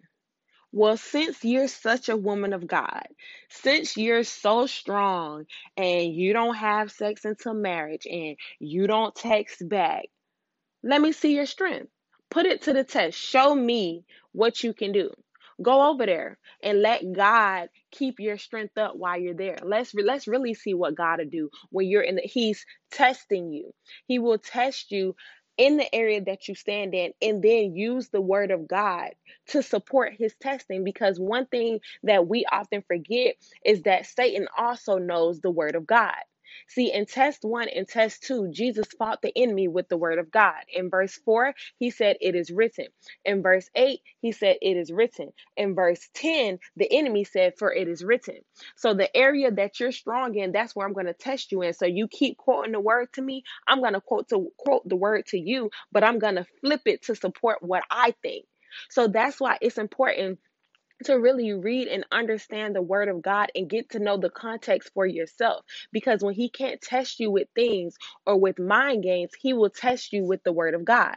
Well, 0.70 0.98
since 0.98 1.42
you're 1.44 1.68
such 1.68 2.10
a 2.10 2.16
woman 2.16 2.52
of 2.52 2.66
God, 2.66 3.08
since 3.48 3.96
you're 3.96 4.24
so 4.24 4.66
strong 4.66 5.46
and 5.76 6.14
you 6.14 6.34
don't 6.34 6.54
have 6.54 6.92
sex 6.92 7.24
until 7.24 7.54
marriage 7.54 8.06
and 8.06 8.36
you 8.60 8.86
don't 8.86 9.14
text 9.14 9.66
back, 9.66 10.04
let 10.82 11.00
me 11.00 11.12
see 11.12 11.34
your 11.34 11.46
strength. 11.46 11.90
Put 12.30 12.46
it 12.46 12.62
to 12.62 12.72
the 12.72 12.84
test. 12.84 13.18
Show 13.18 13.54
me 13.54 14.04
what 14.32 14.62
you 14.62 14.72
can 14.74 14.92
do. 14.92 15.10
Go 15.62 15.90
over 15.90 16.06
there 16.06 16.38
and 16.62 16.82
let 16.82 17.12
God 17.12 17.68
keep 17.90 18.20
your 18.20 18.38
strength 18.38 18.78
up 18.78 18.96
while 18.96 19.18
you're 19.18 19.34
there. 19.34 19.56
Let's 19.62 19.92
let's 19.94 20.28
really 20.28 20.54
see 20.54 20.74
what 20.74 20.94
God 20.94 21.18
will 21.18 21.26
do 21.26 21.50
when 21.70 21.86
you're 21.88 22.02
in 22.02 22.16
the 22.16 22.22
He's 22.22 22.64
testing 22.92 23.52
you. 23.52 23.72
He 24.06 24.18
will 24.20 24.38
test 24.38 24.92
you 24.92 25.16
in 25.58 25.76
the 25.76 25.92
area 25.94 26.22
that 26.24 26.46
you 26.46 26.54
stand 26.54 26.94
in 26.94 27.12
and 27.20 27.42
then 27.42 27.74
use 27.74 28.08
the 28.08 28.20
word 28.20 28.52
of 28.52 28.68
God 28.68 29.10
to 29.48 29.62
support 29.62 30.14
his 30.16 30.34
testing 30.40 30.84
because 30.84 31.18
one 31.18 31.46
thing 31.46 31.80
that 32.04 32.28
we 32.28 32.44
often 32.50 32.82
forget 32.86 33.34
is 33.64 33.82
that 33.82 34.06
Satan 34.06 34.46
also 34.56 34.98
knows 34.98 35.40
the 35.40 35.50
word 35.50 35.74
of 35.74 35.86
God. 35.86 36.14
See, 36.68 36.92
in 36.92 37.06
test 37.06 37.40
one 37.44 37.68
and 37.68 37.88
test 37.88 38.24
two, 38.24 38.50
Jesus 38.52 38.88
fought 38.98 39.22
the 39.22 39.32
enemy 39.36 39.68
with 39.68 39.88
the 39.88 39.98
word 39.98 40.18
of 40.18 40.30
God. 40.30 40.54
In 40.72 40.90
verse 40.90 41.14
four, 41.24 41.54
he 41.78 41.90
said, 41.90 42.16
It 42.20 42.34
is 42.36 42.50
written. 42.50 42.86
In 43.24 43.42
verse 43.42 43.70
eight, 43.76 44.00
he 44.20 44.32
said, 44.32 44.58
It 44.62 44.76
is 44.76 44.92
written. 44.92 45.32
In 45.56 45.74
verse 45.76 46.08
10, 46.14 46.58
the 46.76 46.92
enemy 46.92 47.24
said, 47.24 47.54
For 47.58 47.72
it 47.72 47.88
is 47.88 48.04
written. 48.04 48.38
So 48.76 48.94
the 48.94 49.14
area 49.16 49.50
that 49.52 49.80
you're 49.80 49.92
strong 49.92 50.36
in, 50.36 50.52
that's 50.52 50.76
where 50.76 50.86
I'm 50.86 50.94
going 50.94 51.06
to 51.06 51.14
test 51.14 51.52
you 51.52 51.62
in. 51.62 51.74
So 51.74 51.86
you 51.86 52.08
keep 52.08 52.38
quoting 52.38 52.72
the 52.72 52.80
word 52.80 53.08
to 53.14 53.22
me. 53.22 53.44
I'm 53.68 53.80
going 53.80 53.94
to 53.94 54.02
quote 54.02 54.28
to 54.30 54.50
quote 54.58 54.88
the 54.88 54.96
word 54.96 55.26
to 55.28 55.38
you, 55.38 55.70
but 55.92 56.04
I'm 56.04 56.20
going 56.20 56.36
to 56.36 56.46
flip 56.62 56.82
it 56.86 57.04
to 57.04 57.16
support 57.16 57.58
what 57.62 57.84
I 57.90 58.14
think. 58.22 58.46
So 58.90 59.08
that's 59.08 59.40
why 59.40 59.58
it's 59.62 59.78
important 59.78 60.40
to 61.04 61.14
really 61.18 61.52
read 61.54 61.88
and 61.88 62.06
understand 62.12 62.76
the 62.76 62.82
word 62.82 63.08
of 63.08 63.22
God 63.22 63.50
and 63.54 63.70
get 63.70 63.90
to 63.90 64.00
know 64.00 64.16
the 64.18 64.30
context 64.30 64.90
for 64.94 65.06
yourself. 65.06 65.64
Because 65.92 66.22
when 66.22 66.34
he 66.34 66.50
can't 66.50 66.80
test 66.80 67.20
you 67.20 67.30
with 67.30 67.48
things 67.54 67.96
or 68.26 68.38
with 68.40 68.58
mind 68.58 69.02
games, 69.04 69.32
he 69.40 69.54
will 69.54 69.70
test 69.70 70.12
you 70.12 70.24
with 70.24 70.42
the 70.44 70.52
word 70.52 70.74
of 70.74 70.84
God. 70.84 71.16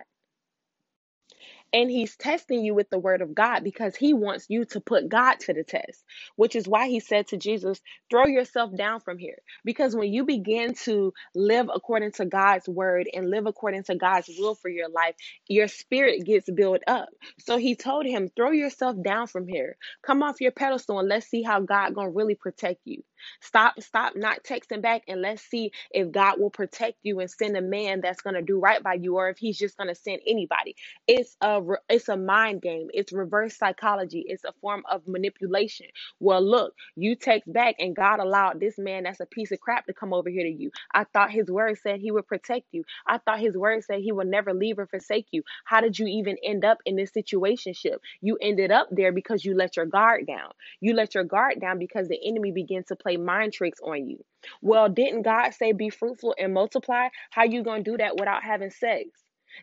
And 1.74 1.90
he's 1.92 2.18
testing 2.18 2.66
you 2.66 2.74
with 2.76 2.90
the 2.90 3.00
word 3.00 3.22
of 3.22 3.36
God 3.36 3.64
because 3.64 3.96
he 3.96 4.14
wants 4.14 4.48
you 4.50 4.66
to 4.68 4.82
put 4.82 5.10
God 5.10 5.40
to 5.42 5.54
the 5.54 5.64
test, 5.64 6.04
which 6.36 6.56
is 6.56 6.68
why 6.68 6.88
he 6.90 7.00
said 7.00 7.28
to 7.28 7.38
Jesus, 7.38 7.82
throw 8.10 8.26
yourself 8.28 8.76
down 8.76 9.02
from 9.02 9.20
here. 9.20 9.38
Because 9.66 9.96
when 9.96 10.14
you 10.14 10.26
begin 10.26 10.74
to 10.86 11.14
live 11.36 11.70
according 11.74 12.14
to 12.14 12.26
God's 12.26 12.68
word 12.68 13.08
and 13.14 13.30
live 13.30 13.46
according 13.48 13.84
to 13.86 13.96
God's 13.96 14.30
will 14.38 14.56
for 14.56 14.70
your 14.70 14.90
life, 14.90 15.16
your 15.48 15.68
spirit 15.68 16.26
gets 16.26 16.50
built 16.52 16.82
up. 16.88 17.10
So 17.40 17.58
he 17.58 17.76
told 17.76 18.06
him, 18.06 18.30
throw 18.36 18.52
yourself 18.52 18.98
down 19.04 19.28
from 19.28 19.48
here. 19.48 19.78
Come 20.06 20.24
off 20.24 20.42
your 20.42 20.52
pedestal 20.52 21.00
and 21.00 21.10
let's 21.10 21.28
see 21.28 21.44
how 21.44 21.62
God 21.62 21.96
gonna 21.96 22.10
really 22.12 22.36
protect 22.36 22.82
you. 22.86 23.04
Stop, 23.42 23.82
stop 23.82 24.16
not 24.16 24.44
texting 24.44 24.82
back 24.82 25.04
and 25.08 25.22
let's 25.22 25.44
see 25.44 25.72
if 25.92 26.12
God 26.12 26.40
will 26.40 26.52
protect 26.52 26.98
you 27.04 27.20
and 27.22 27.32
send 27.32 27.58
a 27.58 27.62
man 27.62 28.02
that's 28.02 28.22
gonna 28.22 28.42
do 28.42 28.60
right 28.60 28.84
by 28.84 28.96
you 28.96 29.18
or 29.18 29.30
if 29.30 29.38
he's 29.40 29.58
just 29.58 29.78
gonna 29.78 29.96
send 29.96 30.22
anybody. 30.28 30.76
It's 31.08 31.38
a 31.42 31.62
it's 31.90 32.10
a 32.10 32.18
mind 32.18 32.62
game. 32.62 32.90
It's 32.94 33.14
reverse 33.14 33.58
psychology. 33.58 34.26
It's 34.28 34.46
a 34.46 34.54
form 34.62 34.84
of 34.92 35.08
manipulation. 35.08 35.88
Well, 36.20 36.42
look, 36.44 36.74
you 36.98 37.16
text 37.16 37.52
back, 37.52 37.76
and 37.80 37.96
God 37.96 38.20
allowed 38.22 38.60
this 38.60 38.78
man 38.80 39.04
that's 39.04 39.22
a 39.22 39.28
piece 39.28 39.52
of 39.52 39.62
crap 39.62 39.88
to 39.88 39.94
come 39.94 40.14
over 40.14 40.30
here 40.30 40.44
to 40.46 40.52
you. 40.52 40.72
I 40.94 41.06
thought 41.06 41.32
His 41.32 41.52
word 41.52 41.78
said 41.84 42.02
He 42.02 42.12
would 42.12 42.28
protect 42.28 42.68
you. 42.74 42.86
I 43.08 43.20
thought 43.20 43.40
His 43.40 43.58
word 43.58 43.84
said 43.86 44.02
He 44.02 44.12
would 44.14 44.28
never 44.28 44.54
leave 44.54 44.80
or 44.80 44.88
forsake 44.88 45.28
you. 45.32 45.44
How 45.66 45.82
did 45.82 46.00
you 46.00 46.08
even 46.08 46.38
end 46.44 46.66
up 46.66 46.80
in 46.86 46.96
this 46.98 47.14
situation? 47.14 47.74
You 48.22 48.38
ended 48.42 48.72
up 48.72 48.90
there 48.92 49.14
because 49.14 49.46
you 49.46 49.56
let 49.56 49.78
your 49.78 49.86
guard 49.88 50.28
down. 50.28 50.52
You 50.82 50.94
let 50.96 51.16
your 51.16 51.24
guard 51.26 51.62
down 51.62 51.80
because 51.80 52.08
the 52.08 52.20
enemy 52.26 52.52
began 52.52 52.84
to 52.86 52.98
play 52.98 53.11
mind 53.18 53.54
tricks 53.54 53.80
on 53.84 54.08
you. 54.08 54.24
Well, 54.62 54.90
didn't 54.90 55.24
God 55.24 55.52
say 55.54 55.72
be 55.72 55.90
fruitful 55.90 56.36
and 56.38 56.54
multiply? 56.54 57.10
How 57.30 57.44
you 57.44 57.64
gonna 57.64 57.84
do 57.84 57.98
that 57.98 58.18
without 58.18 58.44
having 58.44 58.72
sex? 58.72 59.10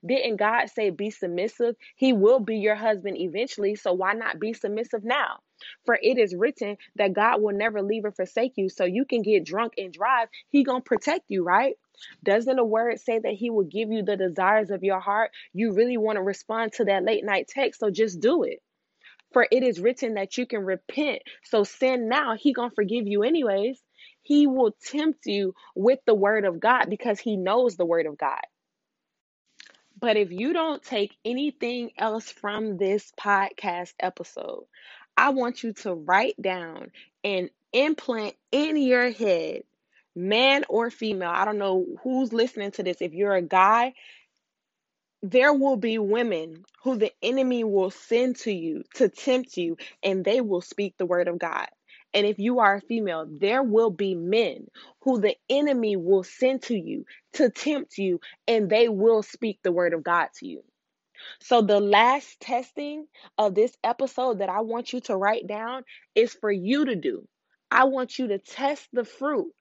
Didn't 0.05 0.37
God 0.37 0.69
say 0.69 0.91
be 0.91 1.11
submissive? 1.11 1.75
He 1.97 2.13
will 2.13 2.41
be 2.41 2.59
your 2.59 2.75
husband 2.75 3.17
eventually, 3.17 3.75
so 3.75 3.93
why 3.93 4.13
not 4.13 4.39
be 4.39 4.53
submissive 4.53 5.03
now? 5.03 5.41
For 5.87 5.99
it 6.01 6.19
is 6.19 6.35
written 6.35 6.77
that 6.97 7.15
God 7.15 7.43
will 7.43 7.57
never 7.57 7.83
leave 7.83 8.05
or 8.05 8.13
forsake 8.13 8.53
you, 8.57 8.69
so 8.69 8.85
you 8.85 9.05
can 9.05 9.23
get 9.23 9.45
drunk 9.45 9.75
and 9.79 9.93
drive. 9.93 10.29
He 10.51 10.63
going 10.63 10.83
to 10.83 10.89
protect 10.89 11.25
you, 11.29 11.43
right? 11.43 11.75
Doesn't 12.23 12.57
the 12.57 12.65
word 12.65 13.01
say 13.01 13.19
that 13.19 13.33
he 13.33 13.51
will 13.51 13.65
give 13.65 13.91
you 13.91 14.03
the 14.03 14.17
desires 14.17 14.71
of 14.71 14.85
your 14.85 15.01
heart? 15.01 15.33
You 15.53 15.73
really 15.73 15.97
want 15.97 16.17
to 16.17 16.23
respond 16.23 16.75
to 16.75 16.85
that 16.85 17.05
late 17.05 17.25
night 17.25 17.49
text, 17.49 17.81
so 17.81 17.91
just 17.91 18.21
do 18.21 18.45
it. 18.45 18.61
For 19.33 19.47
it 19.51 19.63
is 19.63 19.81
written 19.81 20.15
that 20.15 20.39
you 20.39 20.47
can 20.47 20.65
repent. 20.65 21.23
So 21.45 21.65
sin 21.65 22.09
now, 22.09 22.35
he 22.37 22.53
to 22.55 22.75
forgive 22.75 23.07
you 23.07 23.23
anyways. 23.23 23.79
He 24.23 24.47
will 24.47 24.75
tempt 24.87 25.27
you 25.27 25.55
with 25.75 26.01
the 26.07 26.15
word 26.15 26.45
of 26.45 26.61
God 26.61 26.87
because 26.89 27.19
he 27.19 27.37
knows 27.37 27.77
the 27.77 27.87
word 27.87 28.07
of 28.07 28.19
God. 28.19 28.41
But 30.01 30.17
if 30.17 30.31
you 30.31 30.53
don't 30.53 30.83
take 30.83 31.17
anything 31.25 31.91
else 31.99 32.31
from 32.31 32.77
this 32.77 33.13
podcast 33.19 33.93
episode, 33.99 34.65
I 35.17 35.31
want 35.31 35.63
you 35.63 35.73
to 35.73 35.95
write 35.95 36.41
down 36.41 36.93
and 37.25 37.51
implant 37.73 38.37
in 38.53 38.77
your 38.77 39.11
head, 39.11 39.63
man 40.15 40.65
or 40.69 40.91
female. 40.91 41.31
I 41.31 41.45
don't 41.45 41.59
know 41.59 41.85
who's 42.03 42.33
listening 42.33 42.71
to 42.73 42.85
this. 42.85 42.99
If 43.01 43.13
you're 43.13 43.35
a 43.35 43.43
guy, 43.43 43.95
there 45.23 45.53
will 45.53 45.77
be 45.77 45.99
women 45.99 46.65
who 46.83 46.97
the 46.97 47.13
enemy 47.23 47.65
will 47.65 47.91
send 47.91 48.37
to 48.37 48.53
you 48.53 48.85
to 48.95 49.09
tempt 49.09 49.57
you, 49.57 49.77
and 50.03 50.25
they 50.25 50.41
will 50.41 50.61
speak 50.61 50.97
the 50.97 51.07
word 51.07 51.29
of 51.29 51.39
God. 51.39 51.67
And 52.15 52.27
if 52.27 52.39
you 52.39 52.61
are 52.61 52.77
a 52.77 52.81
female, 52.81 53.27
there 53.29 53.63
will 53.63 53.91
be 53.91 54.15
men 54.15 54.69
who 55.03 55.21
the 55.21 55.37
enemy 55.51 55.97
will 55.97 56.23
send 56.23 56.63
to 56.63 56.79
you 56.79 57.05
to 57.35 57.51
tempt 57.51 57.99
you, 57.99 58.21
and 58.47 58.71
they 58.71 58.89
will 58.89 59.23
speak 59.23 59.59
the 59.63 59.73
word 59.73 59.93
of 59.93 60.03
God 60.03 60.29
to 60.37 60.47
you. 60.47 60.63
So, 61.41 61.63
the 61.63 61.81
last 61.81 62.41
testing 62.41 63.07
of 63.37 63.55
this 63.55 63.77
episode 63.85 64.39
that 64.39 64.49
I 64.49 64.61
want 64.61 64.93
you 64.93 65.01
to 65.03 65.17
write 65.17 65.47
down 65.47 65.85
is 66.15 66.33
for 66.35 66.51
you 66.51 66.87
to 66.87 66.97
do. 66.97 67.27
I 67.71 67.85
want 67.85 68.19
you 68.19 68.29
to 68.29 68.39
test 68.39 68.89
the 68.93 69.05
fruit 69.05 69.53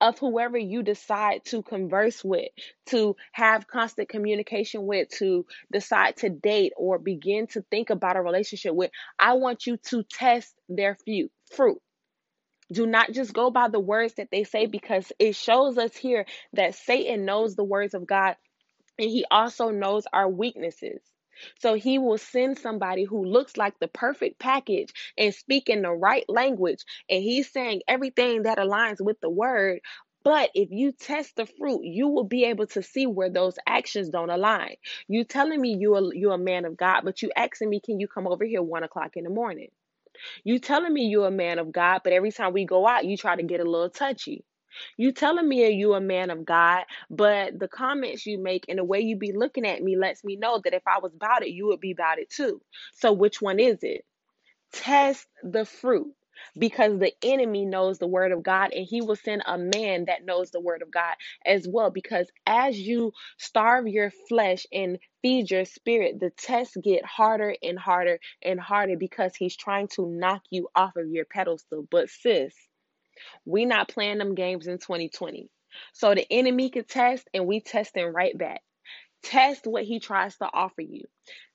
of 0.00 0.18
whoever 0.18 0.58
you 0.58 0.82
decide 0.82 1.44
to 1.46 1.62
converse 1.62 2.24
with, 2.24 2.48
to 2.86 3.16
have 3.32 3.66
constant 3.66 4.08
communication 4.08 4.86
with, 4.86 5.08
to 5.18 5.46
decide 5.72 6.16
to 6.16 6.28
date 6.28 6.72
or 6.76 6.98
begin 6.98 7.46
to 7.48 7.62
think 7.70 7.90
about 7.90 8.16
a 8.16 8.22
relationship 8.22 8.74
with. 8.74 8.90
I 9.18 9.34
want 9.34 9.66
you 9.66 9.76
to 9.88 10.02
test 10.02 10.54
their 10.68 10.98
fruit. 11.54 11.80
Do 12.72 12.86
not 12.86 13.12
just 13.12 13.32
go 13.32 13.50
by 13.50 13.68
the 13.68 13.80
words 13.80 14.14
that 14.14 14.28
they 14.30 14.44
say 14.44 14.66
because 14.66 15.12
it 15.18 15.36
shows 15.36 15.78
us 15.78 15.94
here 15.94 16.26
that 16.54 16.74
Satan 16.74 17.24
knows 17.24 17.54
the 17.54 17.64
words 17.64 17.94
of 17.94 18.06
God 18.06 18.36
and 18.98 19.10
he 19.10 19.24
also 19.30 19.70
knows 19.70 20.04
our 20.12 20.28
weaknesses. 20.28 21.00
So 21.60 21.74
he 21.74 21.98
will 21.98 22.18
send 22.18 22.58
somebody 22.58 23.04
who 23.04 23.24
looks 23.24 23.56
like 23.56 23.78
the 23.78 23.88
perfect 23.88 24.38
package 24.38 24.92
and 25.18 25.34
speaking 25.34 25.82
the 25.82 25.92
right 25.92 26.24
language. 26.28 26.84
And 27.08 27.22
he's 27.22 27.50
saying 27.52 27.82
everything 27.88 28.42
that 28.44 28.58
aligns 28.58 29.00
with 29.00 29.20
the 29.20 29.30
word. 29.30 29.80
But 30.24 30.50
if 30.54 30.70
you 30.70 30.92
test 30.92 31.36
the 31.36 31.46
fruit, 31.46 31.82
you 31.84 32.08
will 32.08 32.24
be 32.24 32.44
able 32.44 32.66
to 32.68 32.82
see 32.82 33.06
where 33.06 33.30
those 33.30 33.56
actions 33.66 34.08
don't 34.08 34.30
align. 34.30 34.76
You 35.06 35.24
telling 35.24 35.60
me 35.60 35.76
you 35.78 35.94
are 35.96 36.14
you 36.14 36.32
a 36.32 36.38
man 36.38 36.64
of 36.64 36.76
God, 36.78 37.02
but 37.04 37.20
you 37.22 37.30
asking 37.36 37.68
me, 37.68 37.80
can 37.80 38.00
you 38.00 38.08
come 38.08 38.26
over 38.26 38.44
here 38.44 38.62
one 38.62 38.84
o'clock 38.84 39.16
in 39.16 39.24
the 39.24 39.30
morning? 39.30 39.68
You 40.44 40.58
telling 40.58 40.92
me 40.94 41.06
you're 41.06 41.28
a 41.28 41.32
man 41.32 41.58
of 41.58 41.72
God, 41.72 42.00
but 42.04 42.12
every 42.14 42.32
time 42.32 42.52
we 42.52 42.64
go 42.64 42.86
out, 42.88 43.04
you 43.04 43.16
try 43.16 43.36
to 43.36 43.42
get 43.42 43.60
a 43.60 43.70
little 43.70 43.90
touchy. 43.90 44.44
You 44.96 45.12
telling 45.12 45.48
me 45.48 45.68
you 45.70 45.94
a 45.94 46.00
man 46.00 46.30
of 46.30 46.44
God, 46.44 46.84
but 47.10 47.58
the 47.58 47.68
comments 47.68 48.26
you 48.26 48.38
make 48.38 48.66
and 48.68 48.78
the 48.78 48.84
way 48.84 49.00
you 49.00 49.16
be 49.16 49.32
looking 49.32 49.66
at 49.66 49.82
me 49.82 49.96
lets 49.96 50.24
me 50.24 50.36
know 50.36 50.60
that 50.64 50.74
if 50.74 50.82
I 50.86 50.98
was 51.00 51.14
about 51.14 51.42
it, 51.42 51.50
you 51.50 51.66
would 51.66 51.80
be 51.80 51.92
about 51.92 52.18
it 52.18 52.30
too. 52.30 52.60
So 52.94 53.12
which 53.12 53.42
one 53.42 53.60
is 53.60 53.78
it? 53.82 54.04
Test 54.72 55.26
the 55.42 55.64
fruit 55.64 56.14
because 56.58 56.98
the 56.98 57.12
enemy 57.22 57.64
knows 57.64 57.98
the 57.98 58.06
word 58.06 58.32
of 58.32 58.42
God 58.42 58.72
and 58.72 58.86
he 58.86 59.00
will 59.00 59.16
send 59.16 59.42
a 59.46 59.58
man 59.58 60.06
that 60.06 60.24
knows 60.24 60.50
the 60.50 60.60
word 60.60 60.82
of 60.82 60.90
God 60.90 61.14
as 61.46 61.66
well. 61.68 61.90
Because 61.90 62.28
as 62.46 62.78
you 62.78 63.12
starve 63.38 63.86
your 63.88 64.10
flesh 64.28 64.66
and 64.72 64.98
feed 65.22 65.50
your 65.50 65.64
spirit, 65.64 66.20
the 66.20 66.30
tests 66.30 66.76
get 66.82 67.04
harder 67.04 67.54
and 67.62 67.78
harder 67.78 68.18
and 68.42 68.60
harder 68.60 68.96
because 68.96 69.34
he's 69.36 69.56
trying 69.56 69.88
to 69.88 70.06
knock 70.08 70.42
you 70.50 70.68
off 70.74 70.96
of 70.96 71.08
your 71.10 71.24
pedestal. 71.24 71.86
But 71.90 72.10
sis, 72.10 72.54
we 73.44 73.64
not 73.64 73.88
playing 73.88 74.18
them 74.18 74.34
games 74.34 74.66
in 74.66 74.78
2020. 74.78 75.48
So 75.92 76.14
the 76.14 76.26
enemy 76.30 76.70
can 76.70 76.84
test 76.84 77.28
and 77.34 77.46
we 77.46 77.60
testing 77.60 78.06
right 78.06 78.36
back. 78.36 78.62
Test 79.22 79.66
what 79.66 79.84
he 79.84 80.00
tries 80.00 80.36
to 80.36 80.48
offer 80.52 80.82
you. 80.82 81.04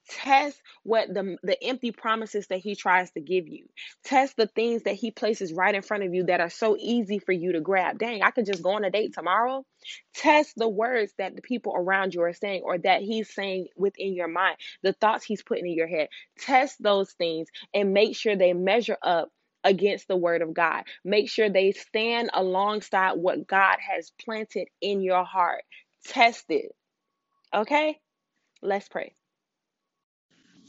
Test 0.09 0.59
what 0.81 1.13
the, 1.13 1.37
the 1.43 1.63
empty 1.63 1.91
promises 1.91 2.47
that 2.47 2.59
he 2.59 2.75
tries 2.75 3.11
to 3.11 3.21
give 3.21 3.47
you. 3.47 3.67
Test 4.03 4.35
the 4.37 4.47
things 4.47 4.83
that 4.83 4.95
he 4.95 5.11
places 5.11 5.53
right 5.53 5.75
in 5.75 5.83
front 5.83 6.03
of 6.03 6.15
you 6.15 6.23
that 6.23 6.41
are 6.41 6.49
so 6.49 6.75
easy 6.79 7.19
for 7.19 7.31
you 7.31 7.51
to 7.51 7.61
grab. 7.61 7.99
Dang, 7.99 8.23
I 8.23 8.31
could 8.31 8.47
just 8.47 8.63
go 8.63 8.71
on 8.71 8.83
a 8.83 8.89
date 8.89 9.13
tomorrow. 9.13 9.63
Test 10.15 10.53
the 10.57 10.67
words 10.67 11.13
that 11.19 11.35
the 11.35 11.43
people 11.43 11.73
around 11.75 12.15
you 12.15 12.23
are 12.23 12.33
saying 12.33 12.63
or 12.65 12.79
that 12.79 13.03
he's 13.03 13.31
saying 13.31 13.67
within 13.77 14.15
your 14.15 14.27
mind, 14.27 14.57
the 14.81 14.93
thoughts 14.93 15.23
he's 15.23 15.43
putting 15.43 15.67
in 15.67 15.73
your 15.73 15.87
head. 15.87 16.09
Test 16.39 16.81
those 16.81 17.11
things 17.11 17.49
and 17.71 17.93
make 17.93 18.15
sure 18.15 18.35
they 18.35 18.53
measure 18.53 18.97
up 19.03 19.29
against 19.63 20.07
the 20.07 20.15
word 20.15 20.41
of 20.41 20.53
God. 20.53 20.83
Make 21.03 21.29
sure 21.29 21.49
they 21.49 21.71
stand 21.71 22.29
alongside 22.33 23.13
what 23.13 23.47
God 23.47 23.77
has 23.79 24.11
planted 24.23 24.67
in 24.81 25.01
your 25.01 25.23
heart. 25.23 25.63
Test 26.05 26.45
it. 26.49 26.71
Okay? 27.53 27.99
Let's 28.61 28.87
pray. 28.87 29.13